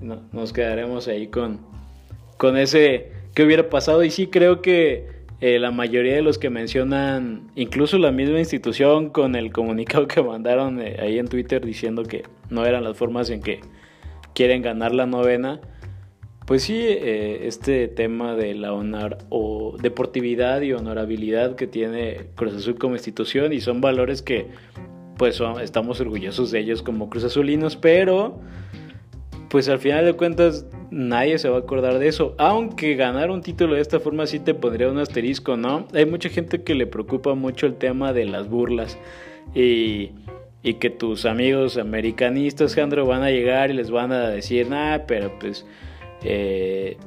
[0.00, 1.60] nos quedaremos ahí con,
[2.36, 6.50] con ese que hubiera pasado y sí creo que eh, la mayoría de los que
[6.50, 12.02] mencionan, incluso la misma institución con el comunicado que mandaron eh, ahí en Twitter diciendo
[12.02, 13.60] que no eran las formas en que
[14.40, 15.60] quieren ganar la novena,
[16.46, 22.54] pues sí, eh, este tema de la honor o deportividad y honorabilidad que tiene Cruz
[22.54, 24.46] Azul como institución y son valores que
[25.18, 28.40] pues estamos orgullosos de ellos como Cruz Azulinos, pero
[29.50, 32.34] pues al final de cuentas nadie se va a acordar de eso.
[32.38, 35.86] Aunque ganar un título de esta forma sí te pondría un asterisco, ¿no?
[35.92, 38.96] Hay mucha gente que le preocupa mucho el tema de las burlas
[39.54, 40.12] y,
[40.62, 44.98] y que tus amigos americanistas, Jandro, van a llegar y les van a decir, nah,
[45.06, 45.66] pero pues
[46.22, 46.98] eh,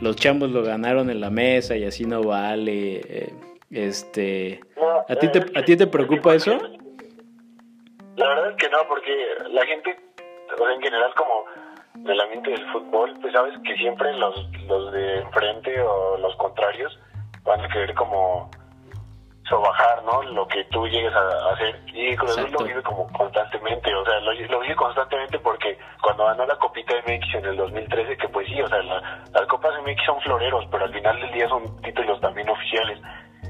[0.00, 3.00] los chambos lo ganaron en la mesa y así no vale.
[3.08, 3.34] Eh,
[3.70, 4.60] este,
[5.08, 6.58] ¿a ti te, a ti te preocupa eso?
[8.16, 9.10] La verdad es que no, porque
[9.50, 11.44] la gente, en general como
[12.06, 14.34] del ambiente del fútbol, pues sabes que siempre los,
[14.68, 16.98] los de enfrente o los contrarios
[17.44, 18.50] van a querer como
[19.48, 20.22] sobajar, ¿no?
[20.22, 21.80] Lo que tú llegues a, hacer.
[21.92, 26.46] Y Cruz Azul lo vive como constantemente, o sea, lo, vive constantemente porque cuando ganó
[26.46, 30.20] la Copita MX en el 2013, que pues sí, o sea, las Copas MX son
[30.20, 32.98] floreros, pero al final del día son títulos también oficiales.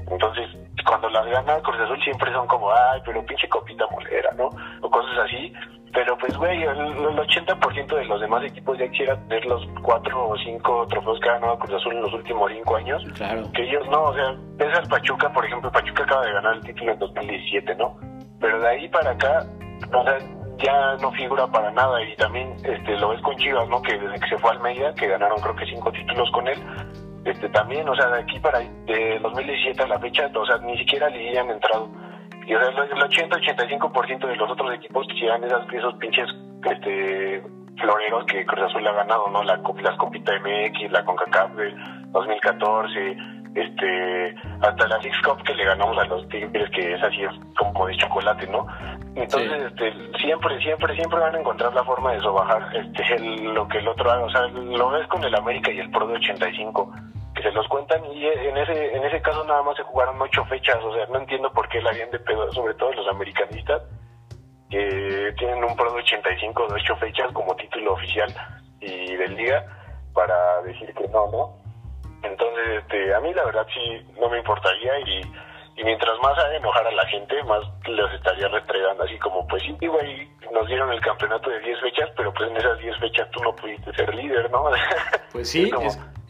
[0.09, 0.49] Entonces,
[0.85, 4.49] cuando las gana Cruz Azul siempre son como, ay, pero pinche copita molera, ¿no?
[4.81, 5.51] O cosas así.
[5.93, 10.37] Pero pues, güey, el, 80% de los demás equipos ya quisiera tener los cuatro o
[10.37, 13.03] cinco trofeos que ha ganado Cruz Azul en los últimos cinco años.
[13.15, 13.43] Claro.
[13.53, 16.61] Que ellos no, o sea, ves al Pachuca, por ejemplo, Pachuca acaba de ganar el
[16.61, 17.97] título en 2017, ¿no?
[18.41, 19.45] Pero de ahí para acá,
[19.93, 20.17] o sea,
[20.57, 23.81] ya no figura para nada y también este lo ves con Chivas, ¿no?
[23.81, 26.59] Que desde que se fue al Media, que ganaron creo que cinco títulos con él,
[27.25, 30.77] este también, o sea, de aquí para de 2017 a la fecha, o sea, ni
[30.77, 31.89] siquiera le han entrado.
[32.45, 36.29] Y o sea, el 80-85% de los otros equipos quisieran esas, esos pinches
[36.63, 37.43] este,
[37.79, 39.43] floreros que Cruz Azul ha ganado, ¿no?
[39.43, 41.75] La, las Copita MX, la CONCACAF del
[42.11, 43.17] 2014,
[43.55, 47.31] este, hasta la Six Cup que le ganamos a los Tigres, que es así, es
[47.57, 48.67] como de chocolate, ¿no?
[49.15, 53.77] Entonces, este, siempre, siempre, siempre van a encontrar la forma de sobajar este, lo que
[53.77, 54.25] el otro haga.
[54.25, 56.93] O sea, lo ves con el América y el Pro de 85,
[57.33, 60.43] que se los cuentan y en ese, en ese caso nada más se jugaron ocho
[60.45, 60.77] fechas.
[60.83, 63.83] O sea, no entiendo por qué la harían de pedo, sobre todo los americanistas,
[64.69, 68.33] que tienen un Pro de 85 de ocho fechas como título oficial
[68.81, 69.65] y de liga
[70.13, 71.64] para decir que no, ¿no?
[72.25, 75.21] Entonces, este, a mí la verdad sí no me importaría y,
[75.77, 79.61] y mientras más haga enojar a la gente, más los estaría restregando, así como, pues
[79.63, 83.29] sí, güey, nos dieron el campeonato de 10 fechas, pero pues en esas 10 fechas
[83.31, 84.65] tú no pudiste ser líder, ¿no?
[85.31, 85.69] Pues sí,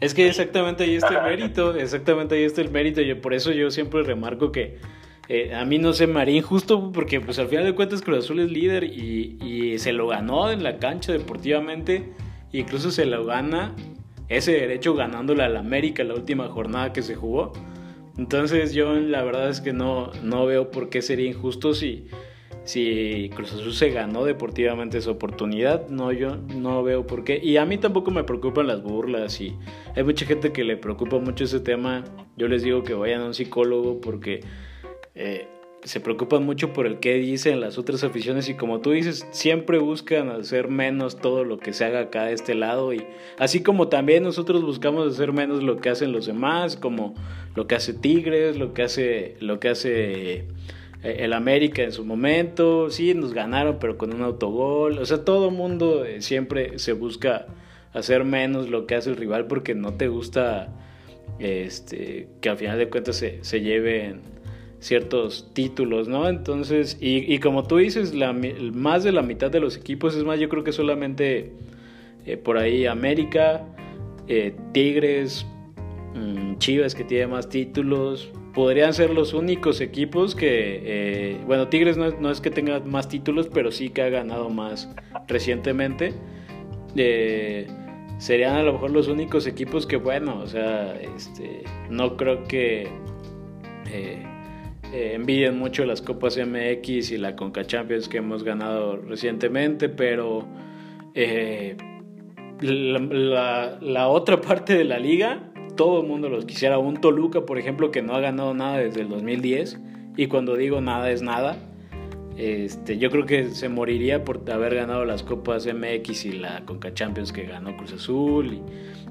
[0.00, 3.52] es, que exactamente ahí está el mérito, exactamente ahí está el mérito, y por eso
[3.52, 4.80] yo siempre remarco que
[5.28, 8.24] eh, a mí no se me haría injusto porque pues al final de cuentas Cruz
[8.24, 12.12] Azul es líder y, y se lo ganó en la cancha deportivamente,
[12.50, 13.76] incluso se lo gana
[14.28, 17.52] ese derecho ganándole al América la última jornada que se jugó.
[18.18, 22.06] Entonces yo la verdad es que no, no veo por qué sería injusto si,
[22.64, 25.88] si Cruz Azul se ganó deportivamente esa oportunidad.
[25.88, 27.38] No, yo no veo por qué.
[27.42, 29.54] Y a mí tampoco me preocupan las burlas y
[29.94, 32.04] hay mucha gente que le preocupa mucho ese tema.
[32.36, 34.40] Yo les digo que vayan a un psicólogo porque...
[35.14, 35.48] Eh,
[35.84, 39.78] se preocupan mucho por el que dicen las otras aficiones y como tú dices, siempre
[39.78, 43.06] buscan hacer menos todo lo que se haga acá de este lado y
[43.38, 47.14] así como también nosotros buscamos hacer menos lo que hacen los demás, como
[47.54, 50.46] lo que hace Tigres, lo que hace lo que hace eh,
[51.02, 55.50] el América en su momento, sí nos ganaron pero con un autogol, o sea, todo
[55.50, 57.46] mundo eh, siempre se busca
[57.92, 60.68] hacer menos lo que hace el rival porque no te gusta
[61.38, 64.35] este que al final de cuentas se, se lleven
[64.80, 66.28] ciertos títulos, ¿no?
[66.28, 68.14] Entonces, y, como tú dices,
[68.72, 71.52] más de la mitad de los equipos, es más, yo creo que solamente
[72.26, 73.64] eh, por ahí América,
[74.28, 75.46] eh, Tigres,
[76.14, 81.96] mm, Chivas que tiene más títulos, podrían ser los únicos equipos que, eh, bueno, Tigres
[81.96, 84.88] no, es que tenga más títulos, pero sí que ha ganado más
[85.28, 86.14] recientemente.
[88.18, 92.88] serían a lo mejor los únicos equipos que, bueno, o sea, este, no creo que
[93.92, 94.24] eh,
[94.96, 100.46] envidian mucho las Copas MX y la Conca Champions que hemos ganado recientemente, pero
[101.14, 101.76] eh,
[102.60, 106.78] la, otra parte de la liga, todo el mundo los quisiera.
[106.78, 109.78] Un Toluca, por ejemplo, que no ha ganado nada desde el 2010,
[110.16, 111.56] y cuando digo nada es nada.
[112.36, 116.92] Este, yo creo que se moriría por haber ganado las Copas MX y la Conca
[116.92, 118.60] Champions que ganó Cruz Azul.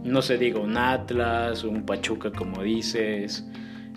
[0.04, 3.44] No se diga un Atlas, un Pachuca, como dices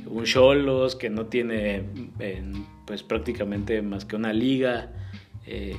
[0.06, 1.84] un Cholos que no tiene
[2.86, 4.90] pues prácticamente más que una liga.
[5.46, 5.76] Eh,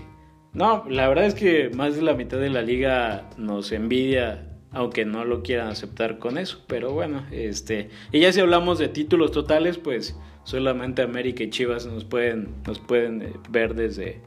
[0.53, 5.05] no, la verdad es que más de la mitad de la liga nos envidia, aunque
[5.05, 6.63] no lo quieran aceptar con eso.
[6.67, 11.85] Pero bueno, este, y ya si hablamos de títulos totales, pues solamente América y Chivas
[11.85, 14.21] nos pueden, nos pueden eh, ver desde,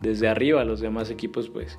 [0.00, 0.64] desde arriba.
[0.64, 1.78] Los demás equipos, pues.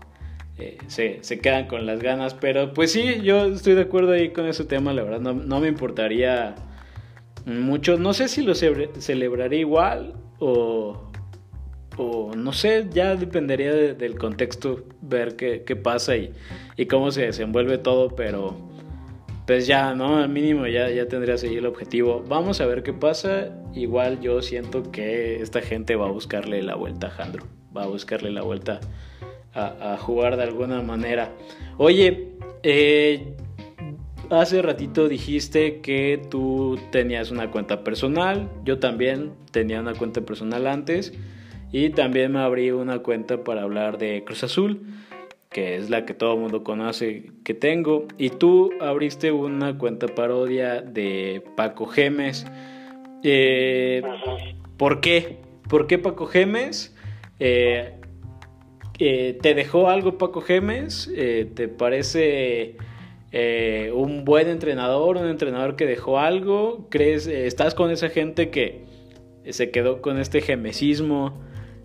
[0.60, 4.30] Eh, se, se, quedan con las ganas, pero pues sí, yo estoy de acuerdo ahí
[4.30, 6.56] con ese tema, la verdad no, no me importaría
[7.48, 11.10] mucho, no sé si lo celebraré igual o,
[11.98, 16.34] o no sé, ya dependería del contexto, ver qué, qué pasa y,
[16.76, 18.58] y, cómo se desenvuelve todo, pero
[19.46, 20.18] pues ya, ¿no?
[20.18, 22.22] Al mínimo ya, ya tendría seguir el objetivo.
[22.28, 23.58] Vamos a ver qué pasa.
[23.74, 27.88] Igual yo siento que esta gente va a buscarle la vuelta a Jandro, va a
[27.88, 28.82] buscarle la vuelta
[29.54, 31.32] a, a jugar de alguna manera.
[31.78, 32.34] Oye,
[32.64, 33.38] eh,
[34.30, 40.68] Hace ratito dijiste que tú tenías una cuenta personal, yo también tenía una cuenta personal
[40.68, 41.14] antes
[41.72, 44.82] y también me abrí una cuenta para hablar de Cruz Azul,
[45.50, 50.08] que es la que todo el mundo conoce que tengo, y tú abriste una cuenta
[50.08, 52.46] parodia de Paco Gemes.
[53.24, 54.02] Eh,
[54.76, 55.38] ¿Por qué?
[55.70, 56.94] ¿Por qué Paco Gemes?
[57.40, 57.94] Eh,
[59.00, 61.10] eh, ¿Te dejó algo Paco Gemes?
[61.16, 62.76] ¿Te parece
[63.32, 66.88] eh, un buen entrenador, un entrenador que dejó algo?
[66.90, 68.86] ¿Crees, eh, estás con esa gente que
[69.50, 71.42] se quedó con este gemesismo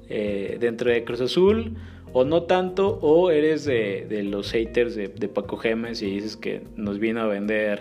[0.08, 1.76] eh, dentro de Cruz Azul?
[2.12, 2.98] ¿O no tanto?
[3.00, 7.80] ¿O eres de, los haters de, Paco Gemes y dices que nos vino a vender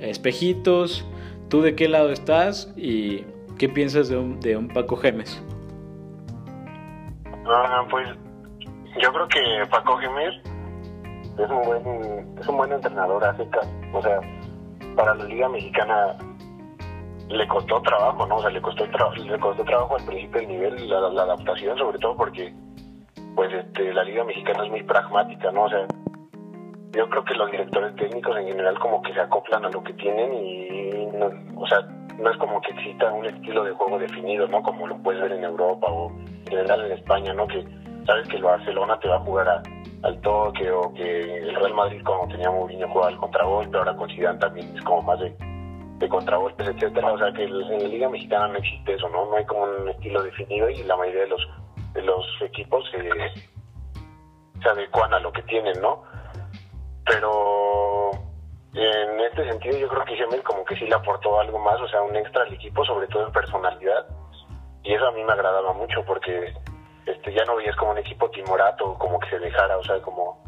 [0.00, 1.06] espejitos?
[1.48, 3.24] ¿Tú de qué lado estás y
[3.56, 5.40] qué piensas de un, de un Paco Gemes?
[7.46, 8.08] Ah, pues
[9.00, 9.40] yo creo que
[9.70, 10.51] Paco Gemes
[11.38, 13.48] es un buen, es un buen entrenador hace
[13.92, 14.20] o sea,
[14.96, 16.16] para la Liga Mexicana
[17.28, 18.36] le costó trabajo, ¿no?
[18.36, 21.98] O sea, le costó, le costó trabajo al principio el nivel, la, la, adaptación, sobre
[21.98, 22.52] todo porque,
[23.34, 25.64] pues, este, la Liga Mexicana es muy pragmática, ¿no?
[25.64, 25.86] O sea,
[26.92, 29.94] yo creo que los directores técnicos en general como que se acoplan a lo que
[29.94, 31.80] tienen y, no, o sea,
[32.18, 34.62] no es como que exista un estilo de juego definido, ¿no?
[34.62, 37.46] Como lo puedes ver en Europa o en general en España, ¿no?
[37.46, 37.64] Que
[38.06, 39.62] sabes que el Barcelona te va a jugar
[40.02, 44.08] al toque o que el Real Madrid como tenía Mourinho jugaba al contragolpe, ahora con
[44.38, 45.34] también es como más de,
[45.98, 47.12] de contragolpes, etcétera.
[47.12, 49.26] O sea que en la Liga Mexicana no existe eso, ¿no?
[49.26, 51.48] No hay como un estilo definido y la mayoría de los
[51.94, 56.02] de los equipos se adecuan a lo que tienen, ¿no?
[57.04, 58.10] Pero
[58.74, 61.88] en este sentido yo creo que Gemel como que sí le aportó algo más, o
[61.88, 64.06] sea, un extra al equipo, sobre todo en personalidad.
[64.82, 66.54] Y eso a mí me agradaba mucho porque
[67.06, 70.42] este ya no veías como un equipo timorato, como que se dejara, o sea, como,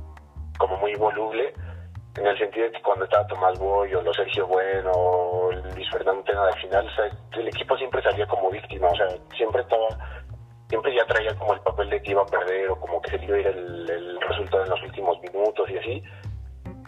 [0.58, 1.52] como muy voluble,
[2.16, 5.90] en el sentido de que cuando estaba Tomás Boy o los Sergio Bueno o Luis
[5.90, 9.62] Fernando Tena al final, o sea, el equipo siempre salía como víctima, o sea, siempre
[9.62, 9.88] estaba
[10.68, 13.24] siempre ya traía como el papel de que iba a perder o como que se
[13.24, 16.02] iba a ir el, el resultado en los últimos minutos y así.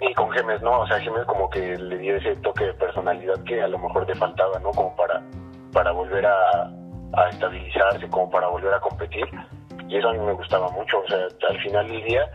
[0.01, 3.43] Y con Gemes no, o sea, Gemes como que le dio ese toque de personalidad
[3.45, 4.71] que a lo mejor le faltaba, ¿no?
[4.71, 5.23] Como para,
[5.73, 6.71] para volver a,
[7.13, 9.27] a estabilizarse, como para volver a competir.
[9.89, 12.29] Y eso a mí me gustaba mucho, o sea, al final del día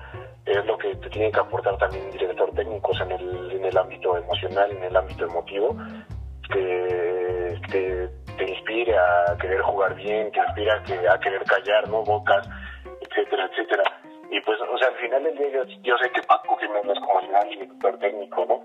[0.45, 3.65] es lo que te tiene que aportar también director técnico, o sea, en el, en
[3.65, 5.75] el ámbito emocional, en el ámbito emotivo,
[6.51, 11.89] que, que te inspire a querer jugar bien, te inspire a, que, a querer callar,
[11.89, 12.03] ¿no?
[12.03, 12.47] Bocas,
[13.01, 13.83] etcétera, etcétera.
[14.31, 17.27] Y pues, o sea, al final del día yo, yo sé que Paco Jiménez como
[17.27, 18.63] gran director técnico, ¿no?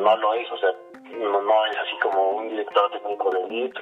[0.00, 0.70] No lo es, o sea,
[1.18, 3.80] no, no es así como un director técnico de elite,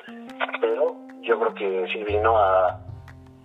[0.60, 2.80] pero yo creo que sí vino a,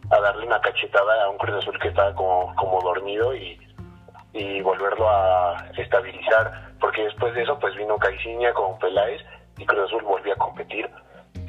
[0.10, 3.58] a darle una cachetada a un Cruz Azul que estaba como, como dormido y,
[4.34, 9.22] y volverlo a estabilizar, porque después de eso pues vino Caiciña con Peláez
[9.58, 10.90] y Cruz Azul volvió a competir.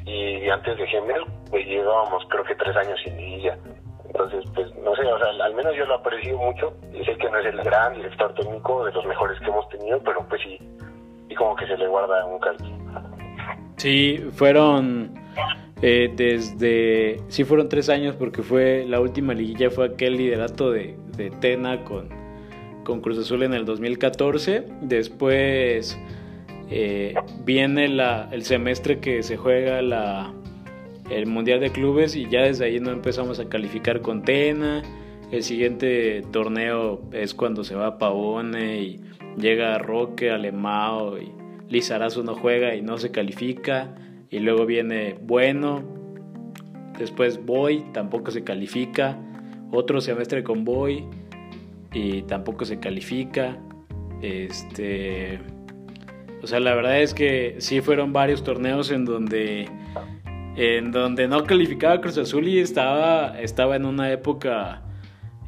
[0.05, 3.57] Y antes de Gemer pues llevábamos creo que tres años sin liguilla.
[4.05, 7.29] Entonces pues no sé, o sea, al menos yo lo aprecio mucho y sé que
[7.29, 10.57] no es el gran director técnico de los mejores que hemos tenido pero pues sí,
[11.29, 12.79] y como que se le guarda un cariño
[13.77, 15.13] Sí, fueron
[15.81, 20.95] eh, desde, sí fueron tres años porque fue la última liguilla fue aquel liderato de,
[21.15, 22.09] de Tena con,
[22.83, 25.97] con Cruz Azul en el 2014, después
[26.71, 27.15] eh,
[27.45, 30.33] viene la, el semestre que se juega la,
[31.09, 34.83] el Mundial de Clubes y ya desde ahí no empezamos a calificar con Tena.
[35.31, 39.01] El siguiente torneo es cuando se va Pavone y
[39.37, 41.31] llega Roque, Alemao y
[41.69, 43.95] Lizarazo no juega y no se califica.
[44.29, 45.83] Y luego viene Bueno,
[46.97, 49.17] después Boy, tampoco se califica.
[49.71, 51.05] Otro semestre con Boy
[51.93, 53.57] y tampoco se califica.
[54.21, 55.39] Este.
[56.41, 59.67] O sea, la verdad es que sí fueron varios torneos en donde
[60.55, 64.81] en donde no calificaba Cruz Azul y estaba, estaba en una época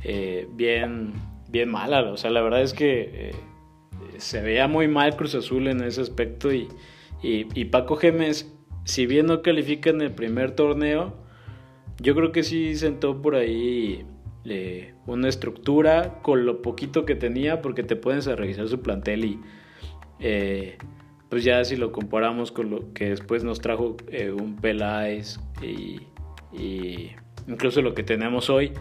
[0.03, 1.13] eh, bien,
[1.49, 2.01] bien mala.
[2.11, 3.35] O sea, la verdad es que eh,
[4.17, 6.69] se veía muy mal Cruz Azul en ese aspecto y,
[7.21, 11.15] y, Paco Gemes, si bien no califica en el primer torneo,
[11.99, 14.05] yo creo que sí sentó por ahí
[14.45, 19.39] eh, una estructura con lo poquito que tenía porque te puedes revisar su plantel y
[21.31, 26.01] pues ya si lo comparamos con lo que después nos trajo eh, un Peláez y,
[27.47, 28.73] incluso lo que tenemos hoy,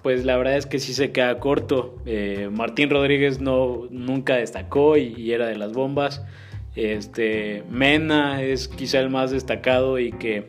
[0.00, 1.96] pues la verdad es que sí se queda corto.
[2.06, 6.24] Eh, Martín Rodríguez no, nunca destacó y, era de las bombas.
[6.74, 10.48] Este, Mena es quizá el más destacado y que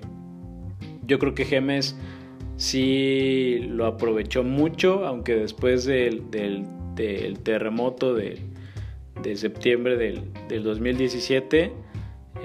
[1.05, 1.95] yo creo que Gemes
[2.57, 8.39] sí lo aprovechó mucho, aunque después del, del terremoto de,
[9.21, 11.85] de septiembre del, del 2017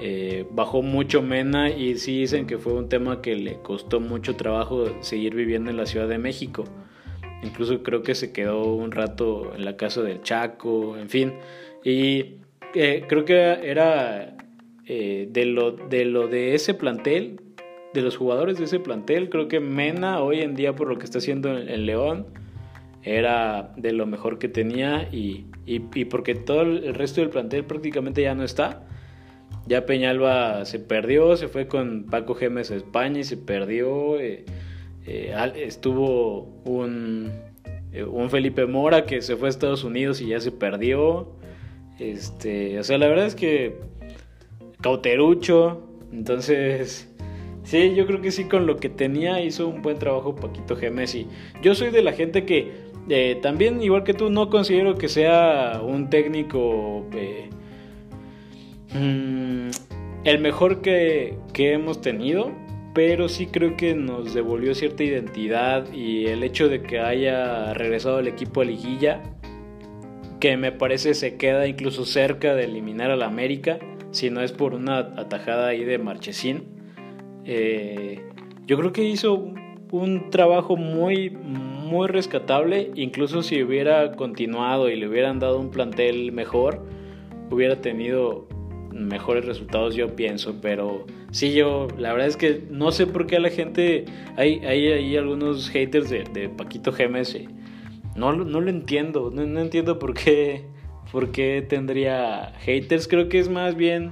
[0.03, 4.35] eh, bajó mucho Mena y sí dicen que fue un tema que le costó mucho
[4.35, 6.63] trabajo seguir viviendo en la Ciudad de México.
[7.43, 11.33] Incluso creo que se quedó un rato en la casa del Chaco, en fin.
[11.83, 12.37] Y
[12.73, 14.35] creo que era
[14.85, 17.39] eh, de, lo, de ese plantel,
[17.93, 21.05] de los jugadores de ese plantel, creo que Mena hoy en día por lo que
[21.05, 22.27] está haciendo en León
[23.03, 25.45] era de lo mejor que tenía y,
[26.09, 28.83] porque todo el resto del plantel prácticamente ya no está.
[29.67, 34.19] Ya Peñalba se perdió, se fue con Paco Gemes a España y se perdió.
[34.19, 34.45] Eh,
[35.05, 37.31] eh, estuvo un
[38.29, 41.40] Felipe Mora que se fue a Estados Unidos y ya se perdió.
[42.01, 43.77] Este, o sea, la verdad es que
[44.81, 45.87] cauterucho.
[46.11, 47.09] Entonces,
[47.63, 51.15] sí, yo creo que sí, con lo que tenía hizo un buen trabajo Paquito Gemes.
[51.15, 51.27] Y
[51.61, 55.81] yo soy de la gente que eh, también, igual que tú, no considero que sea
[55.83, 57.49] un técnico eh,
[58.93, 59.69] mm,
[60.23, 62.51] el mejor que, hemos tenido,
[62.93, 68.17] pero sí creo que nos devolvió cierta identidad y el hecho de que haya regresado
[68.17, 69.21] al equipo a liguilla,
[70.41, 73.79] que me parece se queda incluso cerca de eliminar al América,
[74.09, 76.63] si no es por una atajada ahí de Marchesín.
[77.45, 78.19] Eh,
[78.65, 79.53] yo creo que hizo
[79.91, 86.31] un trabajo muy, muy rescatable, incluso si hubiera continuado y le hubieran dado un plantel
[86.31, 86.85] mejor,
[87.51, 88.47] hubiera tenido
[88.91, 93.39] mejores resultados, yo pienso, pero sí, yo, la verdad es que no sé por qué
[93.39, 94.05] la gente,
[94.37, 97.37] hay, hay, hay algunos haters de, Paquito Gemes,
[98.29, 100.65] no, no lo entiendo, no, entiendo por qué,
[101.11, 104.11] por qué tendría haters, creo que es más bien,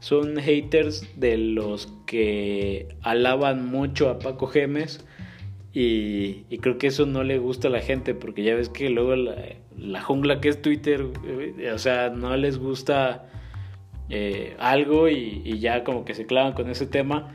[0.00, 5.04] son haters de los que alaban mucho a Paco Gemes.
[5.76, 9.16] Y, creo que eso no le gusta a la gente porque ya ves que luego
[9.16, 9.34] la,
[9.76, 13.26] la jungla que es Twitter, eh, o sea, no les gusta
[14.08, 17.34] eh, algo y, ya como que se clavan con ese tema.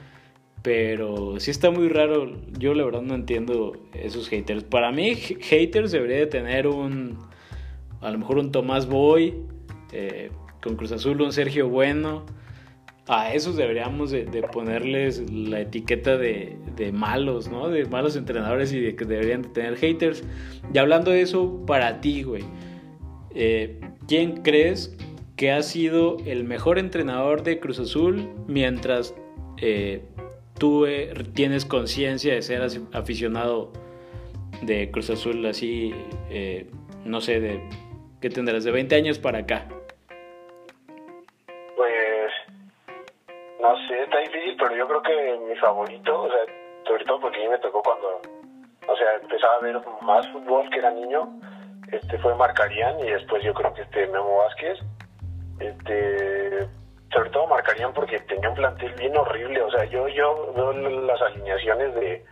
[0.62, 2.32] Pero sí está muy raro.
[2.58, 4.64] Yo la verdad no entiendo esos haters.
[4.64, 7.18] Para mí, haters debería de tener un.
[8.02, 9.36] A lo mejor un Tomás Boy.
[9.92, 10.32] Eh,
[10.62, 12.26] con Cruz Azul, un Sergio Bueno.
[13.08, 16.60] A esos deberíamos de, ponerles la etiqueta de,
[16.94, 17.68] malos, ¿no?
[17.68, 20.24] De malos entrenadores y de que deberían de tener haters.
[20.72, 22.44] Y hablando de eso, para ti, güey.
[23.34, 24.96] Eh, ¿Quién crees
[25.38, 29.16] que ha sido el mejor entrenador de Cruz Azul mientras
[29.58, 30.04] eh,
[30.60, 32.62] tú eh, tienes conciencia de ser
[32.94, 33.72] aficionado
[34.62, 35.94] de Cruz Azul así,
[36.30, 36.70] eh,
[37.06, 37.62] no sé, de
[38.22, 39.66] qué tendrás de 20 años para acá.
[41.76, 42.32] Pues
[43.62, 46.42] no sé, está difícil, pero yo creo que mi favorito, o sea,
[46.86, 48.22] sobre todo porque a mí me tocó cuando,
[48.88, 51.40] o sea, empezaba a ver más fútbol que era niño,
[51.92, 54.80] este fue Marcarían y después yo creo que este Memo Vázquez
[55.60, 56.70] este,
[57.12, 59.62] sobre todo marcarían porque tenía un plantel bien horrible.
[59.62, 62.26] O sea, yo, yo veo las alineaciones de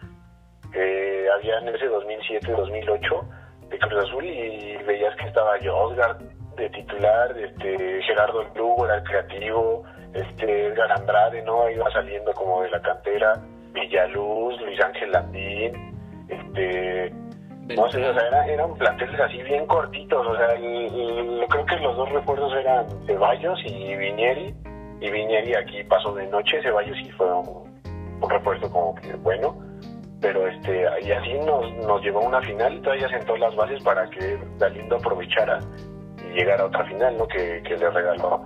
[0.72, 3.24] que había en ese 2007-2008
[3.70, 6.18] de Cruz Azul y veías que estaba Osgar
[6.56, 11.70] de titular, este, Gerardo Lugo era el creativo, este, Edgar Andrade, ¿no?
[11.70, 13.34] Iba saliendo como de la cantera,
[13.74, 17.14] Villaluz, Luis Ángel Landín, este,
[17.76, 22.10] no sé, o sea, eran planteles así bien cortitos, o sea, creo que los dos
[22.12, 24.56] recuerdos eran Ceballos y Vinieri,
[25.02, 27.68] y Vinieri aquí pasó de noche, Ceballos sí fue un,
[28.30, 29.58] refuerzo como que bueno,
[30.22, 33.84] pero este, y así nos, nos llevó a una final y todavía sentó las bases
[33.84, 35.60] para que Galindo aprovechara
[36.26, 37.28] y llegara a otra final, ¿no?
[37.28, 38.44] Que, que le regaló,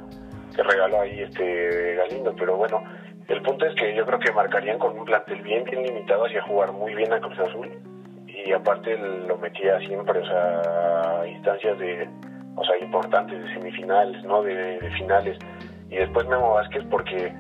[0.55, 2.83] que regaló ahí este Galindo, pero bueno,
[3.27, 6.41] el punto es que yo creo que marcarían con un plantel bien, bien limitado hacia
[6.43, 7.90] jugar muy bien a Cruz Azul
[8.45, 12.09] y aparte lo metía siempre, o sea, a instancias de,
[12.55, 14.41] o sea, importantes, de semifinales, ¿no?
[14.43, 15.37] De, finales.
[15.89, 17.33] Y después Memo Vázquez porque,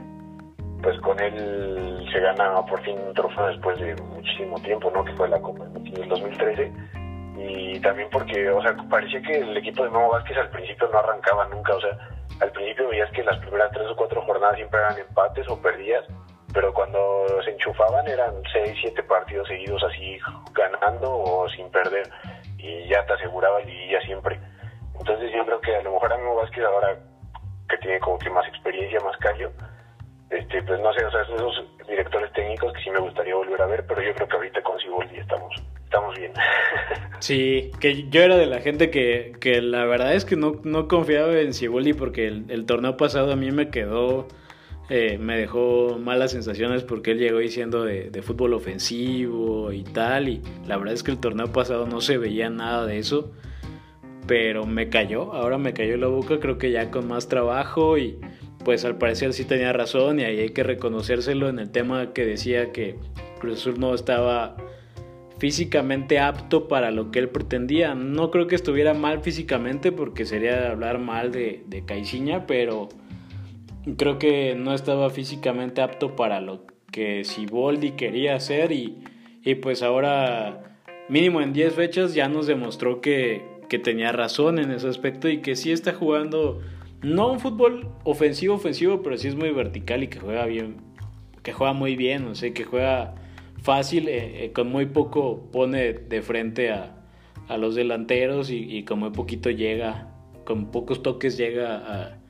[0.81, 5.03] pues con él se gana por fin un trofeo después de muchísimo tiempo, ¿no?
[5.05, 6.71] Que fue la Copa del 2013.
[7.37, 10.99] Y también porque, o sea, parecía que el equipo de Memo Vázquez al principio no
[10.99, 11.97] arrancaba nunca, o sea,
[12.41, 16.05] al principio veías que las primeras tres o cuatro jornadas siempre eran empates o perdías
[16.53, 20.17] pero cuando se enchufaban eran 6, 7 partidos seguidos así
[20.53, 22.09] ganando o sin perder
[22.57, 24.39] y ya te aseguraba el ya siempre.
[24.99, 26.97] Entonces yo creo que a lo mejor a mí Vázquez ahora
[27.69, 29.51] que tiene como que más experiencia, más callo,
[30.29, 33.65] este, pues no sé, o sea, esos directores técnicos que sí me gustaría volver a
[33.65, 36.33] ver, pero yo creo que ahorita con Siboldi estamos, estamos bien.
[37.19, 40.87] Sí, que yo era de la gente que, que la verdad es que no, no
[40.87, 44.27] confiaba en Siboldi porque el, el torneo pasado a mí me quedó
[44.93, 50.27] eh, me dejó malas sensaciones porque él llegó diciendo de, fútbol ofensivo y tal.
[50.27, 53.31] Y la verdad es que el torneo pasado no se veía nada de eso.
[54.27, 58.19] Pero me cayó, ahora me cayó la boca, creo que ya con más trabajo y
[58.65, 62.25] pues al parecer sí tenía razón y ahí hay que reconocérselo en el tema que
[62.25, 62.97] decía que
[63.39, 64.57] Cruz Azul no estaba
[65.37, 67.95] físicamente apto para lo que él pretendía.
[67.95, 72.89] No creo que estuviera mal físicamente porque sería hablar mal de, de Caiciña, pero
[73.97, 79.03] creo que no estaba físicamente apto para lo que Siboldi quería hacer y,
[79.43, 80.77] y pues ahora
[81.09, 85.41] mínimo en 10 fechas ya nos demostró que, que, tenía razón en ese aspecto y
[85.41, 86.61] que sí está jugando
[87.01, 90.77] no un fútbol ofensivo ofensivo pero sí es muy vertical y que juega bien
[91.43, 93.15] que juega muy bien o sea que juega
[93.61, 96.97] fácil eh, eh, con muy poco pone de frente a,
[97.47, 100.09] a los delanteros y, y, con muy poquito llega
[100.45, 102.21] con pocos toques llega a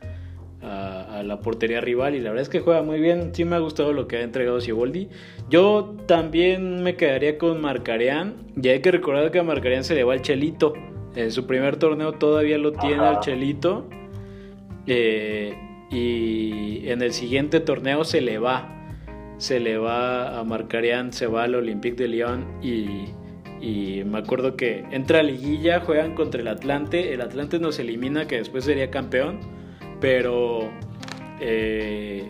[0.61, 3.33] a, la portería rival y la verdad es que juega muy bien.
[3.33, 5.09] Sí me ha gustado lo que ha entregado Siboldi.
[5.49, 10.03] Yo también me quedaría con Marcareán y hay que recordar que a Marcareán se le
[10.03, 10.73] va el Chelito.
[11.15, 13.87] En su primer torneo todavía lo tiene el Chelito.
[14.87, 15.53] Eh,
[15.91, 18.77] y en el siguiente torneo se le va.
[19.37, 23.05] Se le va a Marcareán, se va al Olympique de Lyon y,
[23.59, 28.27] Y me acuerdo que entra a liguilla, juegan contra el Atlante, el Atlante nos elimina,
[28.27, 29.39] que después sería campeón,
[29.99, 30.71] pero,
[31.41, 32.23] eh,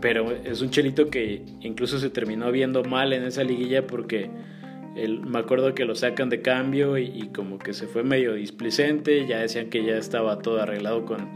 [0.00, 4.30] pero es un chelito que incluso se terminó viendo mal en esa liguilla porque
[4.94, 9.38] me acuerdo que lo sacan de cambio y, como que se fue medio displicente, ya
[9.38, 11.28] decían que ya estaba todo arreglado con,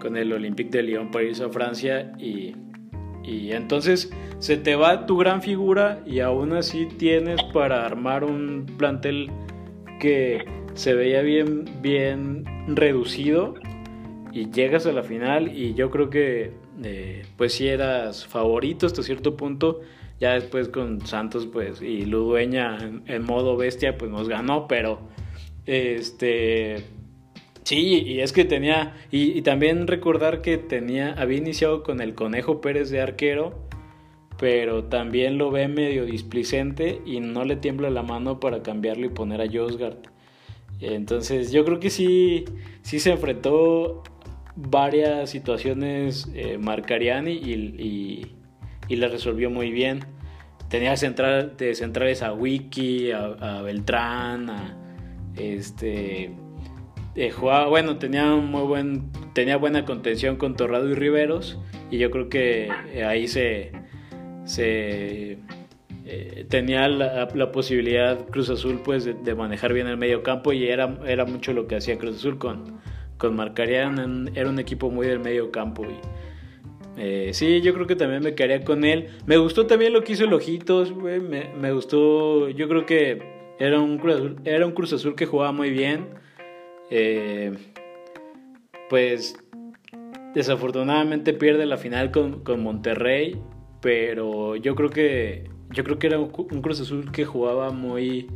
[0.00, 2.12] con el Olympique de Lyon para irse a Francia.
[2.18, 2.54] Y
[3.24, 8.66] y entonces se te va tu gran figura y aún así tienes para armar un
[8.76, 9.30] plantel
[9.98, 10.44] que
[10.74, 13.54] se veía bien, bien reducido
[14.34, 16.50] y llegas a la final y yo creo que
[16.82, 19.80] eh, pues si eras favorito hasta cierto punto
[20.18, 24.98] ya después con Santos pues y Ludueña en, modo bestia pues nos ganó pero
[25.66, 26.84] este
[27.62, 32.60] Sí, y es que tenía, y, también recordar que tenía, había iniciado con el Conejo
[32.60, 33.58] Pérez de arquero,
[34.38, 39.08] pero también lo ve medio displicente y no le tiembla la mano para cambiarlo y
[39.08, 39.96] poner a Josgard.
[40.80, 42.44] Entonces yo creo que sí,
[42.82, 44.02] sí se enfrentó
[44.56, 48.36] varias situaciones eh, Marcariani y,
[48.88, 50.04] y, la resolvió muy bien.
[50.68, 54.76] Tenía central, de centrales a Wiki, a, Beltrán, a
[55.36, 56.30] este
[57.16, 61.58] eh, jugaba, bueno, tenía muy buen, tenía buena contención con Torrado y Riveros
[61.90, 63.72] y yo creo que eh, ahí se,
[64.44, 65.38] se
[66.48, 71.24] tenía la, posibilidad Cruz Azul pues de, manejar bien el medio campo y era, era
[71.24, 72.80] mucho lo que hacía Cruz Azul con,
[73.18, 75.84] con Marcarian, era un equipo muy del medio campo
[76.96, 79.08] y sí, yo creo que también me quedaría con él.
[79.26, 83.80] Me gustó también lo que hizo el Ojitos, me, me, gustó, yo creo que era
[83.80, 86.06] un, era un Cruz Azul que jugaba muy bien
[86.90, 87.52] eh,
[88.88, 89.36] pues
[90.34, 93.40] desafortunadamente pierde la final con, Monterrey,
[93.80, 98.28] pero yo creo que yo creo que era un, Cruz Azul que jugaba muy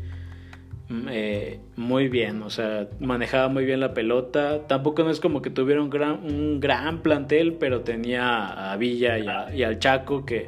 [0.91, 4.67] eh, muy bien, o sea, manejaba muy bien la pelota.
[4.67, 9.19] Tampoco no es como que tuviera un gran, un gran plantel, pero tenía a Villa
[9.19, 10.47] y, y al Chaco que,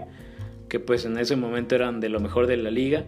[0.68, 3.04] que pues en ese momento eran de lo mejor de la liga.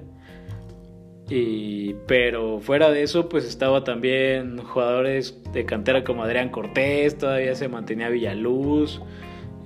[1.31, 7.55] Y, pero fuera de eso, pues estaba también jugadores de cantera como Adrián Cortés, todavía
[7.55, 9.01] se mantenía Villaluz,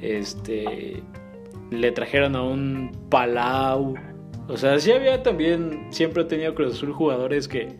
[0.01, 1.03] este,
[1.73, 3.95] le trajeron a un Palau,
[4.49, 7.77] o sea, sí había también, siempre ha tenido Cruz Azul jugadores que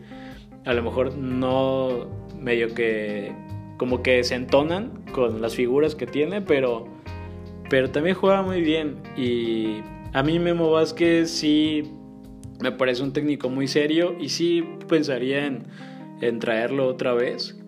[0.65, 2.07] a lo mejor no
[2.39, 3.33] medio que
[3.77, 6.87] como que se entonan con las figuras que tiene, pero,
[7.69, 8.97] pero también juega muy bien.
[9.15, 9.81] Y
[10.13, 11.83] a mí Memo Vázquez sí
[12.59, 17.59] me parece un técnico muy serio y sí pensaría en, traerlo otra vez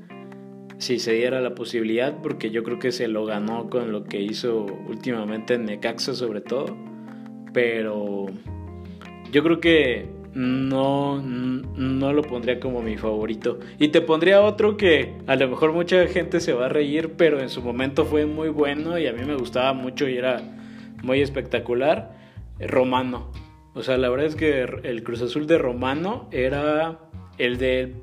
[0.79, 4.21] si se diera la posibilidad, porque yo creo que se lo ganó con lo que
[4.21, 6.75] hizo últimamente en Necaxa sobre todo,
[7.53, 8.27] pero
[9.31, 13.59] yo creo que no, no lo pondría como mi favorito.
[13.77, 17.39] Y te pondría otro que a lo mejor mucha gente se va a reír, pero
[17.39, 20.41] en su momento fue muy bueno y a mí me gustaba mucho y era
[21.03, 22.15] muy espectacular,
[22.59, 23.31] Romano.
[23.73, 26.99] O sea, la verdad es que el Cruz Azul de Romano era
[27.37, 27.95] el, de,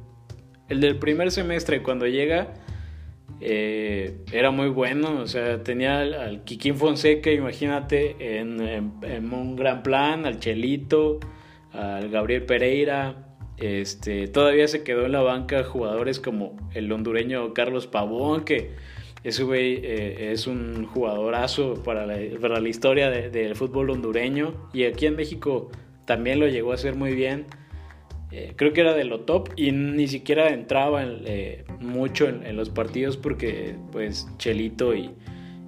[0.69, 2.55] el del primer semestre cuando llega.
[3.41, 8.61] Eh, era muy bueno, o sea, tenía al, Kikín Fonseca, imagínate, en,
[9.33, 11.21] un gran plan, al Chelito,
[11.73, 13.27] al Gabriel Pereira,
[13.59, 18.71] este, todavía se quedó en la banca jugadores como el hondureño Carlos Pavón, que
[19.25, 24.69] ese güey eh, es un jugadorazo para la, para la historia del fútbol hondureño.
[24.73, 25.71] Y aquí en México
[26.05, 27.47] también lo llegó a hacer muy bien.
[28.39, 32.69] Eh, creo que era de lo top y ni siquiera entraba eh, mucho en, los
[32.69, 35.11] partidos porque pues Chelito y,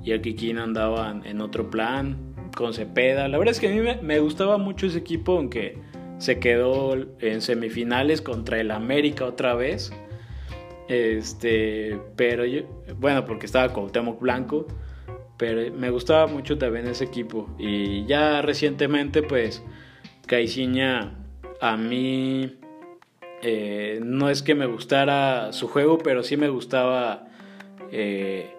[0.05, 2.19] y el Kikín andaban en otro plan
[2.55, 3.27] con Cepeda.
[3.27, 5.79] La verdad es que a mí me, gustaba mucho ese equipo aunque
[6.19, 9.91] se quedó en semifinales contra el América otra vez.
[10.89, 12.45] Este, pero
[12.99, 14.67] bueno, porque estaba con Temoc Blanco,
[15.39, 17.49] pero me gustaba mucho también ese equipo.
[17.59, 19.65] Y ya recientemente, pues,
[20.27, 21.15] Caiciña
[21.61, 22.58] a mí
[23.43, 27.29] eh, no es que me gustara su juego, pero sí me gustaba
[27.93, 28.51] eh,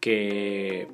[0.00, 0.88] que,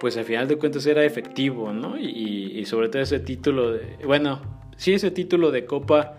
[0.00, 1.98] pues, al final de cuentas era efectivo, ¿no?
[1.98, 4.40] Y, sobre todo ese título, de, bueno,
[4.76, 6.18] sí, ese título de Copa.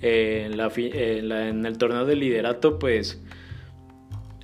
[0.00, 3.20] en, la, en, el torneo de liderato, pues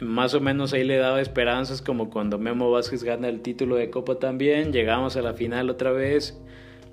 [0.01, 3.91] más o menos ahí le daba esperanzas como cuando Memo Vázquez gana el título de
[3.91, 6.41] Copa también, llegamos a la final otra vez,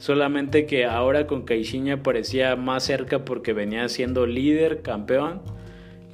[0.01, 5.43] solamente que ahora con Caixinha parecía más cerca porque venía siendo líder, campeón,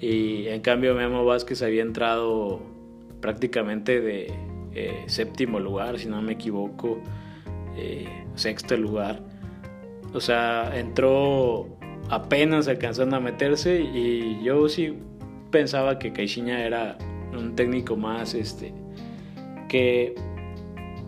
[0.02, 2.60] y en cambio Memo Vázquez había entrado
[3.22, 4.34] prácticamente de
[4.74, 7.02] eh, séptimo lugar, si no me equivoco,
[7.78, 9.22] eh, sexto lugar.
[10.14, 11.70] O sea, entró
[12.10, 14.96] apenas alcanzando a meterse y yo sí
[15.50, 16.98] pensaba que Caixinha era
[17.32, 18.74] un técnico más este
[19.70, 20.14] que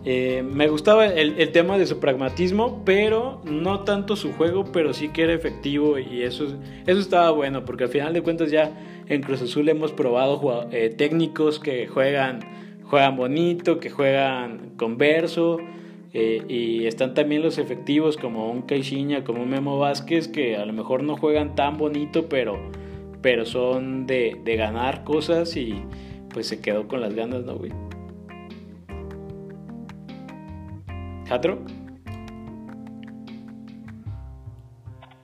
[0.04, 5.10] eh, me gustaba el, tema de su pragmatismo, pero no tanto su juego, pero sí
[5.10, 6.46] que era efectivo y eso,
[6.86, 8.72] eso estaba bueno, porque al final de cuentas ya
[9.08, 12.40] en Cruz Azul hemos probado eh, técnicos que juegan,
[12.84, 15.58] juegan bonito, que juegan con verso,
[16.14, 20.64] eh, y están también los efectivos como un Caixinha, como un Memo Vázquez, que a
[20.64, 22.58] lo mejor no juegan tan bonito, pero,
[23.20, 25.82] pero son de, de ganar cosas y
[26.32, 27.89] pues se quedó con las ganas, ¿no, güey?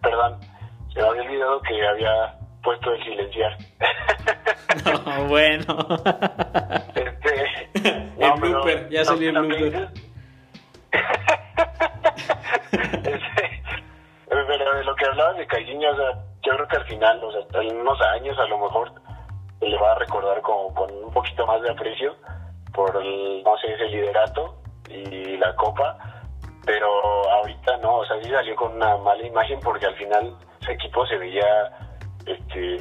[0.01, 0.41] Perdón,
[0.93, 3.57] se me había olvidado que había puesto el silenciar.
[5.05, 5.65] no, bueno.
[6.95, 7.71] Este,
[8.25, 9.89] el blooper, ya salió el blooper.
[12.73, 13.63] Este,
[14.27, 17.33] pero de lo que hablabas de Caixinha, o sea, yo creo que al final, o
[17.33, 18.93] sea, en unos años a lo mejor
[19.59, 22.15] se le va a recordar como con un poquito más de aprecio
[22.75, 24.57] por el, no sé, ese liderato
[25.37, 25.97] la copa,
[26.65, 26.89] pero
[27.31, 31.07] ahorita no, o sea, sí salió con una mala imagen porque al final su equipo
[31.07, 31.71] se veía,
[32.27, 32.77] este,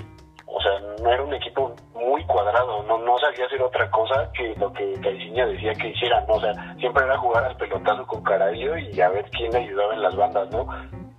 [0.47, 0.71] o sea,
[1.03, 4.93] no era un equipo muy cuadrado, no, no sabía hacer otra cosa que lo que
[5.01, 6.35] Caiciña decía que hiciera, ¿no?
[6.35, 10.01] o sea, siempre era jugar al pelotazo con Carayo y a ver quién ayudaba en
[10.01, 10.67] las bandas, ¿no?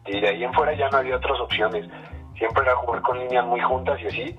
[0.07, 1.89] Y de ahí en fuera ya no había otras opciones,
[2.37, 4.37] siempre era jugar con líneas muy juntas y así,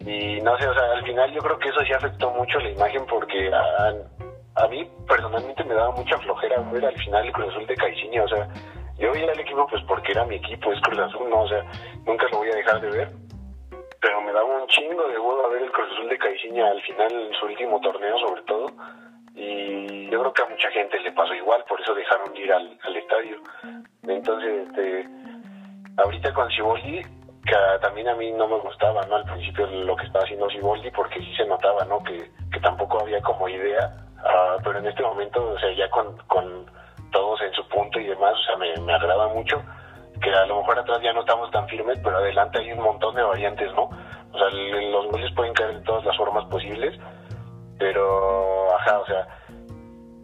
[0.00, 2.70] y no sé, o sea, al final yo creo que eso sí afectó mucho la
[2.70, 3.92] imagen porque a,
[4.58, 8.24] a mí personalmente me daba mucha flojera ver al final el Cruz Azul de Caixinha,
[8.24, 8.48] o sea,
[8.98, 11.64] yo veía al equipo pues porque era mi equipo, es Cruz Azul, no, o sea,
[12.04, 13.08] nunca lo voy a dejar de ver,
[14.00, 17.12] pero me daba un chingo de a ver el Cruz Azul de Caixinha al final
[17.12, 18.66] en su último torneo sobre todo,
[19.34, 22.52] y yo creo que a mucha gente le pasó igual, por eso dejaron de ir
[22.52, 23.36] al, al estadio.
[24.02, 25.08] Entonces, este,
[25.96, 29.14] ahorita con Ciboldi, que también a mí no me gustaba, ¿no?
[29.14, 32.02] Al principio lo que estaba haciendo Ciboldi, porque sí se notaba, ¿no?
[32.02, 36.16] Que, que tampoco había como idea Ah, pero en este momento, o sea, ya con,
[36.26, 36.66] con
[37.12, 39.62] todos en su punto y demás, o sea, me, me agrada mucho
[40.20, 43.14] que a lo mejor atrás ya no estamos tan firmes, pero adelante hay un montón
[43.14, 43.84] de variantes, ¿no?
[44.32, 46.98] O sea, los goles pueden caer de todas las formas posibles,
[47.78, 49.26] pero, ajá, o sea,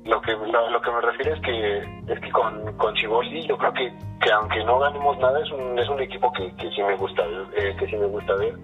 [0.05, 1.78] lo que lo, que me refiero es que
[2.12, 5.78] es que con, con Ciboli yo creo que, que aunque no ganemos nada es un,
[5.78, 7.22] es un equipo que, que sí me gusta
[7.57, 8.55] eh, que sí me gusta ver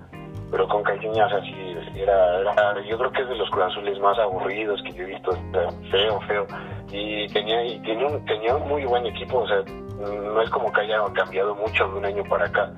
[0.51, 1.29] pero con Caixinha, o
[1.97, 5.07] era, era, yo creo que es de los Cruz Azules más aburridos que yo he
[5.07, 5.33] visto,
[5.91, 6.47] feo, feo,
[6.91, 9.63] y tenía, y tenía un, tenía un muy buen equipo, o sea,
[9.99, 12.73] no es como que haya cambiado mucho de un año para acá,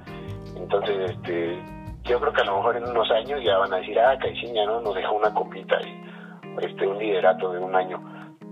[0.56, 1.58] entonces, este,
[2.04, 4.64] yo creo que a lo mejor en unos años ya van a decir, ah, Caixinha,
[4.64, 4.80] ¿no?
[4.80, 8.00] Nos dejó una copita y, este, un liderato de un año,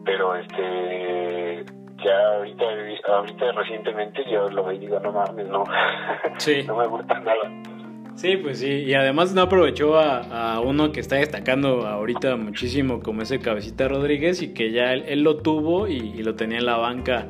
[0.05, 1.65] pero, este,
[2.03, 2.65] ya ahorita,
[3.09, 5.65] ahorita recientemente yo lo veo y digo, no mames, no,
[6.67, 7.70] no me gusta nada.
[8.21, 13.23] Sí, pues sí, y además no aprovechó a, uno que está destacando ahorita muchísimo como
[13.23, 17.29] ese Cabecita Rodríguez y que ya él, lo tuvo y, lo tenía en la banca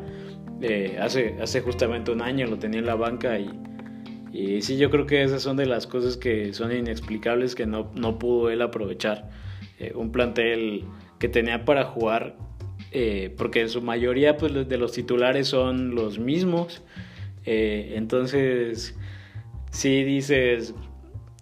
[0.61, 5.07] eh, hace, hace justamente un año, lo tenía en la banca y, sí, yo creo
[5.07, 9.31] que esas son de las cosas que son inexplicables que no, no pudo él aprovechar.
[9.79, 10.87] Eh, un plantel
[11.21, 12.37] que tenía para jugar,
[12.91, 16.83] eh, porque en su mayoría pues, de los titulares son los mismos.
[17.45, 18.97] entonces
[19.71, 20.75] sí dices,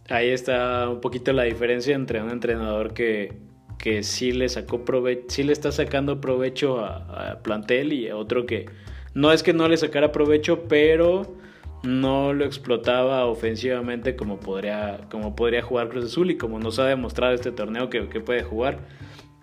[0.09, 3.39] ahí está un poquito la diferencia entre un entrenador que,
[3.79, 8.67] que sí le sacó provecho, sí le está sacando provecho a, plantel y otro que
[9.15, 11.37] no es que no le sacara provecho, pero
[11.83, 16.87] no lo explotaba ofensivamente como podría, como podría jugar Cruz Azul y como nos ha
[16.87, 18.81] demostrado este torneo que, puede jugar.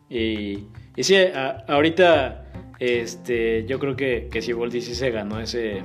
[0.09, 0.65] Y,
[0.95, 1.15] y sí,
[1.67, 2.45] ahorita
[2.79, 5.81] este, yo creo que, que Siboldi sí se ganó ese,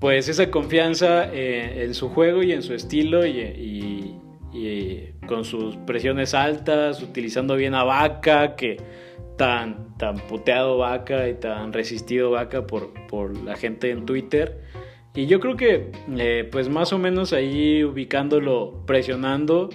[0.00, 4.14] pues esa confianza eh, en su juego y en su estilo y,
[5.26, 8.78] con sus presiones altas, utilizando bien a Vaca, que
[9.36, 14.58] tan, tan puteado Vaca y tan resistido Vaca por, por la gente en Twitter.
[15.14, 19.68] Y yo creo que eh, pues más o menos ahí ubicándolo, presionando,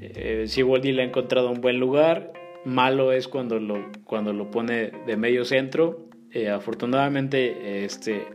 [0.00, 2.32] eh, Siboldi le ha encontrado un buen lugar.
[2.64, 6.08] Malo es cuando lo, cuando lo pone de medio centro.
[6.30, 8.26] Eh, afortunadamente, este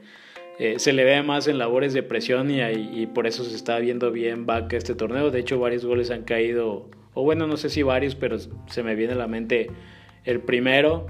[0.60, 4.12] eh, se le ve más en labores de presión y, por eso se está viendo
[4.12, 5.32] bien Vaca este torneo.
[5.32, 8.94] De hecho, varios goles han caído, o bueno, no sé si varios, pero se me
[8.96, 9.72] viene a la mente
[10.26, 11.08] el primero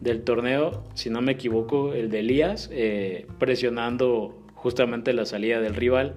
[0.00, 5.74] del torneo, si no me equivoco, el de Elías, eh, presionando justamente la salida del
[5.74, 6.14] rival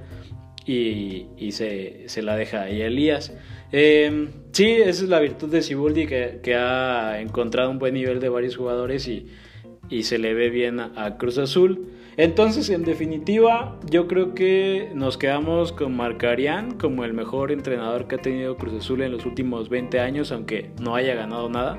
[0.68, 3.34] y, se, se, la deja ahí Elías.
[3.72, 8.30] Eh, sí, esa es la virtud de Siboldi que, ha encontrado un buen nivel de
[8.30, 11.88] varios jugadores y se le ve bien a, Cruz Azul.
[12.18, 18.16] Entonces, en definitiva, yo creo que nos quedamos con Marcarián como el mejor entrenador que
[18.16, 21.78] ha tenido Cruz Azul en los últimos 20 años, aunque no haya ganado nada.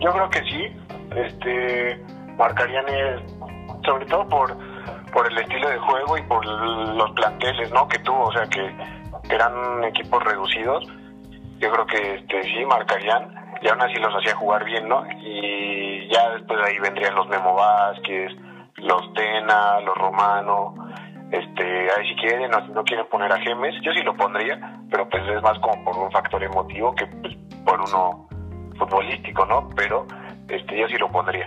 [0.00, 0.66] Yo creo que sí.
[1.16, 1.98] Este
[2.36, 3.22] Marcarián es
[3.84, 4.56] sobre todo por
[5.12, 7.86] por el estilo de juego y por los planteles, ¿no?
[7.86, 8.74] que tuvo, o sea, que
[9.28, 10.86] eran equipos reducidos.
[11.58, 15.04] Yo creo que este sí marcarían y aún así los hacía jugar bien, ¿no?
[15.20, 18.32] Y ya después de ahí vendrían los Memo Vázquez,
[18.76, 20.74] los Tena, los Romano,
[21.30, 25.08] este, ahí si quieren, no, no quieren poner a Gemes, yo sí lo pondría, pero
[25.08, 27.34] pues es más como por un factor emotivo que pues,
[27.64, 28.28] por uno
[28.78, 29.70] futbolístico, ¿no?
[29.76, 30.06] Pero
[30.48, 31.46] este, yo sí lo pondría.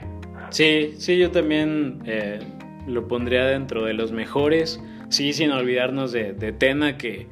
[0.49, 2.39] Sí, sí, yo también eh,
[2.88, 7.28] lo pondría dentro de los mejores, sí, sin olvidarnos de Tena, que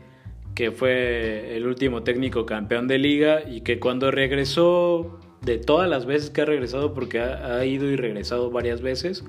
[0.56, 6.06] que fue el último técnico campeón de liga y que cuando regresó, de todas las
[6.06, 9.24] veces que ha regresado, porque ha, ido y regresado varias veces,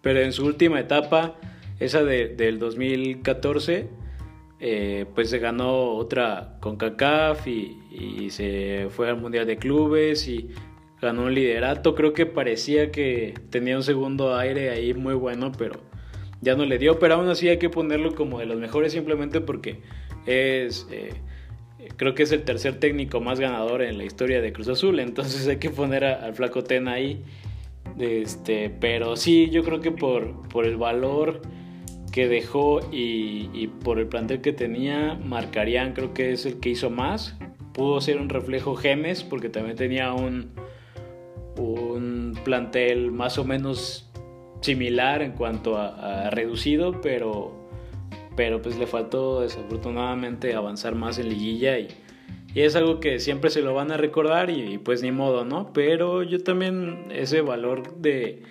[0.00, 1.36] pero en su última etapa,
[1.78, 3.88] esa de, del 2014,
[4.60, 10.26] eh, pues se ganó otra con CACAF y, y, se fue al Mundial de Clubes
[10.26, 10.48] y
[11.00, 11.94] ganó un liderato.
[11.94, 15.80] Creo que parecía que tenía un segundo aire ahí muy bueno, pero
[16.40, 16.98] ya no le dio.
[16.98, 19.80] Pero aún así hay que ponerlo como de los mejores simplemente porque
[20.28, 21.14] es, eh,
[21.96, 25.48] creo que es el tercer técnico más ganador en la historia de Cruz Azul, entonces
[25.48, 27.22] hay que poner al Flaco Tena ahí.
[27.98, 31.40] Este, pero sí, yo creo que por, por el valor
[32.12, 36.90] que dejó y, por el plantel que tenía, Marcarían creo que es el que hizo
[36.90, 37.36] más.
[37.72, 40.50] Pudo ser un reflejo Gemes porque también tenía un,
[41.56, 44.10] un plantel más o menos
[44.60, 47.57] similar en cuanto a reducido, pero
[48.38, 51.88] pero pues le faltó desafortunadamente avanzar más en liguilla y,
[52.54, 55.72] es algo que siempre se lo van a recordar y, pues ni modo, ¿no?
[55.72, 58.42] Pero yo también ese valor de,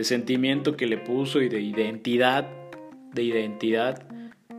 [0.00, 2.48] sentimiento que le puso y de identidad,
[3.12, 4.08] de identidad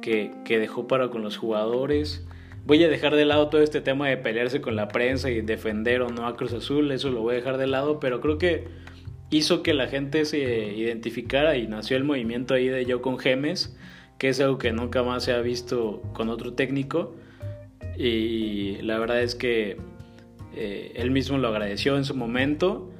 [0.02, 2.28] que, dejó para con los jugadores.
[2.66, 6.02] Voy a dejar de lado todo este tema de pelearse con la prensa y defender
[6.04, 8.68] o no a Cruz Azul, eso lo voy a dejar de lado, pero creo que
[9.32, 10.38] hizo que la gente se
[10.76, 13.76] identificara y nació el movimiento ahí de yo con Gemes
[14.20, 17.16] que es algo que nunca más se ha visto con otro técnico.
[17.98, 19.78] Y la verdad es que
[20.56, 22.92] eh, él mismo lo agradeció en su momento.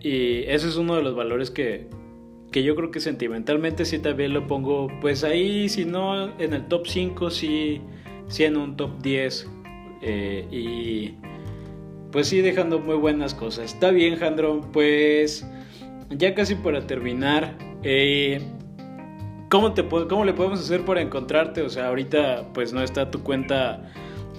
[0.00, 1.88] Y ese es uno de los valores que,
[2.52, 6.68] que yo creo que sentimentalmente sí también lo pongo, pues ahí, si no en el
[6.68, 7.82] top 5, sí,
[8.38, 9.50] en un top 10.
[10.02, 11.14] Eh, y
[12.12, 13.74] pues sí, dejando muy buenas cosas.
[13.74, 15.44] Está bien, Jandro, pues
[16.10, 17.58] ya casi para terminar.
[17.82, 18.40] Eh,
[19.50, 21.62] ¿Cómo, te, ¿Cómo le podemos hacer para encontrarte?
[21.62, 23.80] O sea, ahorita pues no está tu cuenta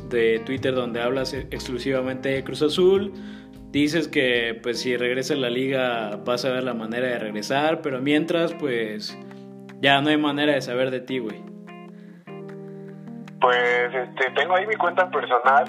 [0.10, 3.14] de Twitter donde hablas exclusivamente de Cruz Azul.
[3.72, 7.82] Dices que pues si regresa a la liga vas a ver la manera de regresar,
[7.82, 9.18] pero mientras pues
[9.82, 11.44] ya no hay manera de saber de ti, güey.
[13.42, 15.66] Pues este, tengo ahí mi cuenta personal,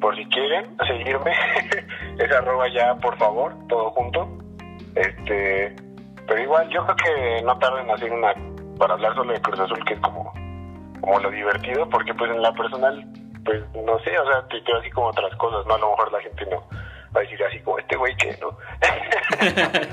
[0.00, 1.32] por si quieren seguirme,
[2.18, 4.38] es arroba ya por favor, todo junto.
[4.94, 5.76] Este,
[6.32, 8.34] pero igual, yo creo que no tarden en hacer una
[8.78, 10.32] para hablar solo de Cruz Azul, que es como,
[11.02, 13.04] como lo divertido, porque pues en la personal,
[13.44, 15.74] pues no sé, o sea, te quedo así como otras cosas, ¿no?
[15.74, 16.66] A lo mejor la gente no
[17.14, 18.56] va a decir así como este güey que no.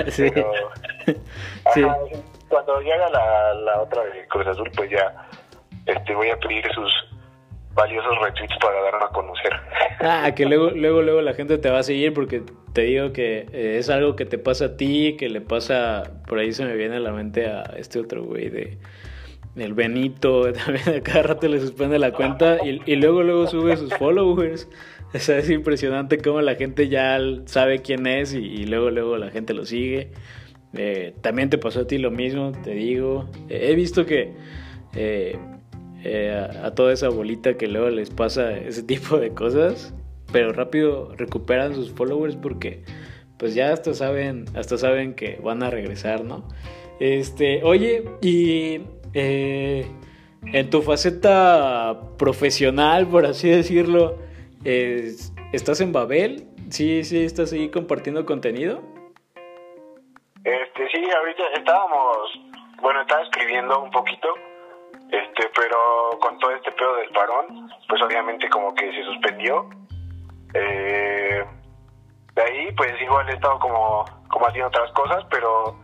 [0.11, 0.31] sí.
[1.75, 1.97] Pero,
[2.47, 5.13] cuando llega la, la otra de Cruz Azul, pues ya
[5.87, 6.89] este voy a pedir sus
[7.73, 9.53] valiosos retweets para darlo a conocer.
[10.01, 12.43] Ah, que luego, luego, luego la gente te va a seguir porque
[12.73, 16.39] te digo que eh, es algo que te pasa a ti, que le pasa, por
[16.39, 18.77] ahí se me viene a la mente a este otro güey de
[19.55, 23.75] el Benito, también a cada rato le suspende la cuenta y, y luego luego sube
[23.77, 24.69] sus followers.
[25.13, 29.31] O sea, es impresionante cómo la gente ya sabe quién es y, luego luego la
[29.31, 30.11] gente lo sigue.
[30.73, 33.27] Eh, también te pasó a ti lo mismo, te digo.
[33.49, 34.33] he visto que
[34.95, 35.39] eh,
[36.05, 39.93] a, a, toda esa bolita que luego les pasa ese tipo de cosas,
[40.31, 42.83] pero rápido recuperan sus followers porque
[43.37, 46.45] pues ya hasta saben, hasta saben que van a regresar, ¿no?
[46.99, 48.81] Este, oye, y
[49.13, 49.85] eh,
[50.53, 54.17] en tu faceta profesional, por así decirlo,
[55.53, 56.47] ¿estás en Babel?
[56.69, 58.81] ¿Sí, sí estás ahí compartiendo contenido?
[60.43, 62.17] Este, sí, ahorita estábamos,
[62.81, 64.27] bueno, estaba escribiendo un poquito,
[65.11, 69.69] este, pero con todo este pedo del parón, pues obviamente como que se suspendió
[70.53, 71.43] eh,
[72.35, 75.75] de ahí, pues igual he estado como, como haciendo otras cosas, pero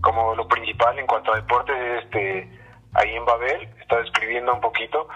[0.00, 2.48] como lo principal en cuanto a deportes, este,
[2.94, 5.08] ahí en Babel, he estado escribiendo un poquito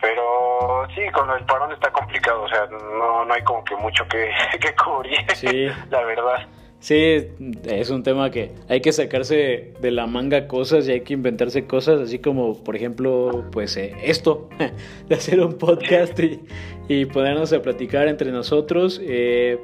[0.00, 4.06] Pero sí, con el parón está complicado, o sea, no, no hay como que mucho
[4.08, 4.30] que,
[4.60, 5.66] que cubrir, Sí.
[5.90, 6.46] la verdad.
[6.80, 7.26] Sí,
[7.64, 11.66] es un tema que hay que sacarse de la manga cosas y hay que inventarse
[11.66, 14.48] cosas, así como, por ejemplo, pues eh, esto,
[15.08, 16.40] de hacer un podcast y,
[16.88, 19.00] y ponernos a platicar entre nosotros.
[19.04, 19.58] Eh,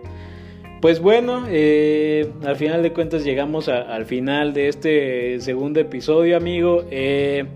[0.85, 6.85] pues bueno, eh, al final de cuentas llegamos al final de este segundo episodio, amigo.
[6.91, 7.47] Eh,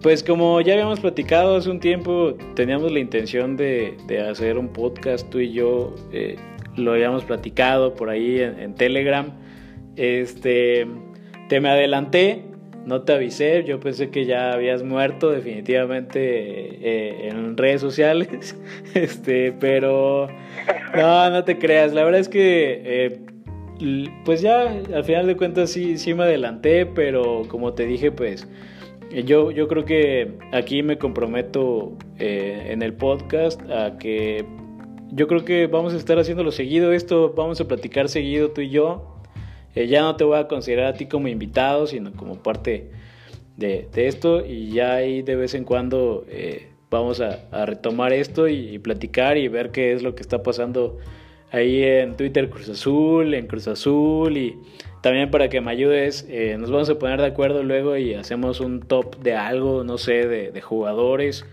[0.00, 4.68] pues como ya habíamos platicado hace un tiempo, teníamos la intención de, de hacer un
[4.68, 6.36] podcast, tú y yo eh,
[6.78, 9.32] lo habíamos platicado por ahí en, Telegram.
[9.96, 10.86] Este,
[11.48, 12.44] te me adelanté,
[12.86, 18.56] no te avisé, yo pensé que ya habías muerto definitivamente eh, en redes sociales,
[18.94, 20.28] este, pero
[20.96, 23.20] no, no te creas, la verdad es que eh,
[24.24, 24.62] pues ya
[24.94, 28.48] al final de cuentas sí, sí me adelanté, pero como te dije, pues
[29.24, 34.44] yo, yo creo que aquí me comprometo eh, en el podcast a que
[35.10, 38.70] yo creo que vamos a estar haciéndolo seguido esto, vamos a platicar seguido tú y
[38.70, 39.16] yo.
[39.74, 42.90] Eh, ya no te voy a considerar a ti como invitado, sino como parte
[43.56, 48.12] de, de esto y ya ahí de vez en cuando eh, vamos a, a retomar
[48.12, 50.98] esto y, y platicar y ver qué es lo que está pasando
[51.50, 54.56] ahí en Twitter Cruz Azul, en Cruz Azul y
[55.00, 58.60] también para que me ayudes, eh, nos vamos a poner de acuerdo luego y hacemos
[58.60, 61.46] un top de algo, no sé, de, de jugadores.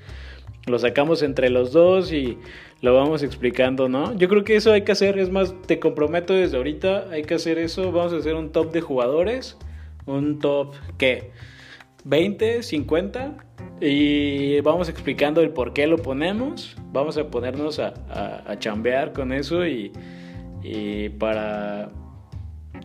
[0.65, 2.39] Lo sacamos entre los dos y
[2.85, 4.15] lo vamos explicando, ¿no?
[4.15, 7.33] Yo creo que eso hay que hacer, es más, te comprometo desde ahorita, hay que
[7.33, 9.57] hacer eso, vamos a hacer un top de jugadores,
[10.05, 11.31] un top, ¿qué?
[12.03, 13.37] 20, 50
[13.81, 17.95] y vamos explicando el por qué lo ponemos, vamos a ponernos a,
[18.59, 19.91] chambear con eso y,
[20.61, 21.89] y para...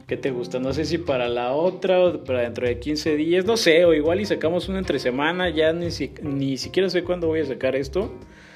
[0.07, 0.59] ¿Qué te gusta?
[0.59, 3.93] No sé si para la otra o para dentro de 15 días, no sé, o
[3.93, 7.45] igual y sacamos una entre semana, ya ni, si- ni siquiera sé cuándo voy a
[7.45, 8.11] sacar esto,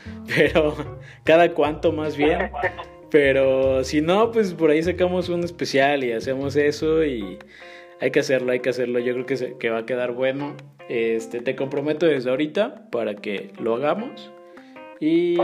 [0.37, 2.51] pero cada cuánto más bien.
[3.11, 7.39] Pero si no, pues por ahí sacamos un especial y hacemos eso y
[8.01, 8.99] hay que hacerlo, hay que hacerlo.
[8.99, 10.57] Yo creo que, se- que va a quedar bueno.
[10.89, 14.33] Este, te comprometo desde ahorita para que lo hagamos.
[15.01, 15.37] Y.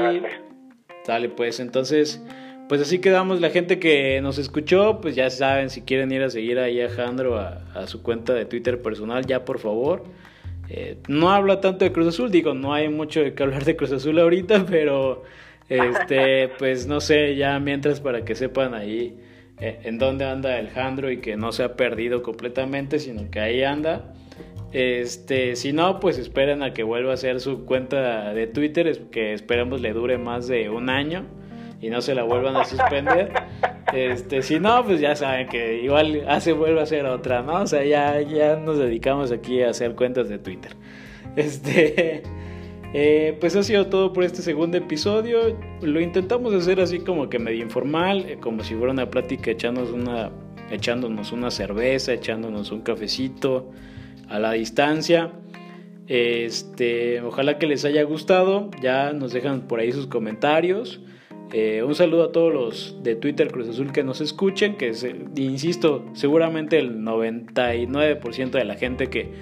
[1.07, 2.23] Dale, pues entonces,
[2.69, 3.41] pues así quedamos.
[3.41, 6.91] La gente que nos escuchó, pues ya saben, si quieren ir a seguir ahí a
[6.91, 10.05] Jandro a, a su cuenta de Twitter personal, ya por favor.
[10.73, 13.91] Eh, no habla tanto de Cruz Azul, digo, no hay mucho que hablar de Cruz
[13.91, 15.25] Azul ahorita, pero
[15.68, 19.18] este, pues no sé, ya mientras para que sepan ahí
[19.59, 23.41] eh, en dónde anda el Jandro y que no se ha perdido completamente, sino que
[23.41, 24.14] ahí anda.
[24.73, 29.33] Este, si no, pues esperen a que vuelva a hacer su cuenta de Twitter, que
[29.33, 31.27] esperemos le dure más de un año
[31.81, 33.33] y no se la vuelvan a suspender.
[33.93, 37.62] Este, si no, pues ya saben que igual hace vuelve a hacer otra, ¿no?
[37.62, 40.76] O sea, ya, ya nos dedicamos aquí a hacer cuentas de Twitter.
[41.36, 42.22] Este,
[42.95, 45.57] eh, pues ha sido todo por este segundo episodio.
[45.82, 49.91] Lo intentamos hacer así como que medio informal, eh, como si fuera una plática echándonos
[49.93, 50.30] una,
[50.70, 53.70] echándonos una cerveza, echándonos un cafecito
[54.28, 55.32] a la distancia.
[56.07, 58.70] Este, ojalá que les haya gustado.
[58.82, 61.01] Ya nos dejan por ahí sus comentarios.
[61.53, 65.17] Eh, un saludo a todos los de Twitter Cruz Azul que nos escuchen, que se-
[65.37, 69.33] insisto, seguramente el 99% de la gente que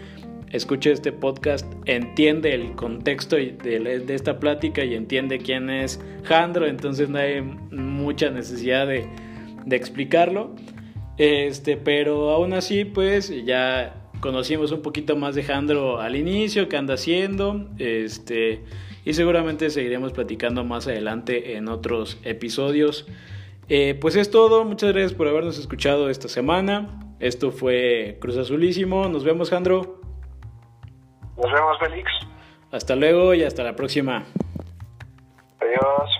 [0.50, 7.10] escuche este podcast entiende el contexto de esta plática y entiende quién es Jandro, entonces
[7.10, 9.06] no hay mucha necesidad de,
[9.66, 10.54] de explicarlo.
[11.18, 16.76] Este, pero aún así, pues ya conocimos un poquito más de Jandro al inicio, qué
[16.78, 18.62] anda haciendo, este,
[19.08, 23.06] y seguramente seguiremos platicando más adelante en otros episodios.
[23.70, 27.00] Eh, pues es todo, muchas gracias por habernos escuchado esta semana.
[27.18, 30.02] Esto fue Cruz Azulísimo, nos vemos Jandro,
[31.38, 32.10] Nos vemos, Félix.
[32.70, 34.26] hasta luego y hasta la próxima.
[35.58, 36.10] Adiós.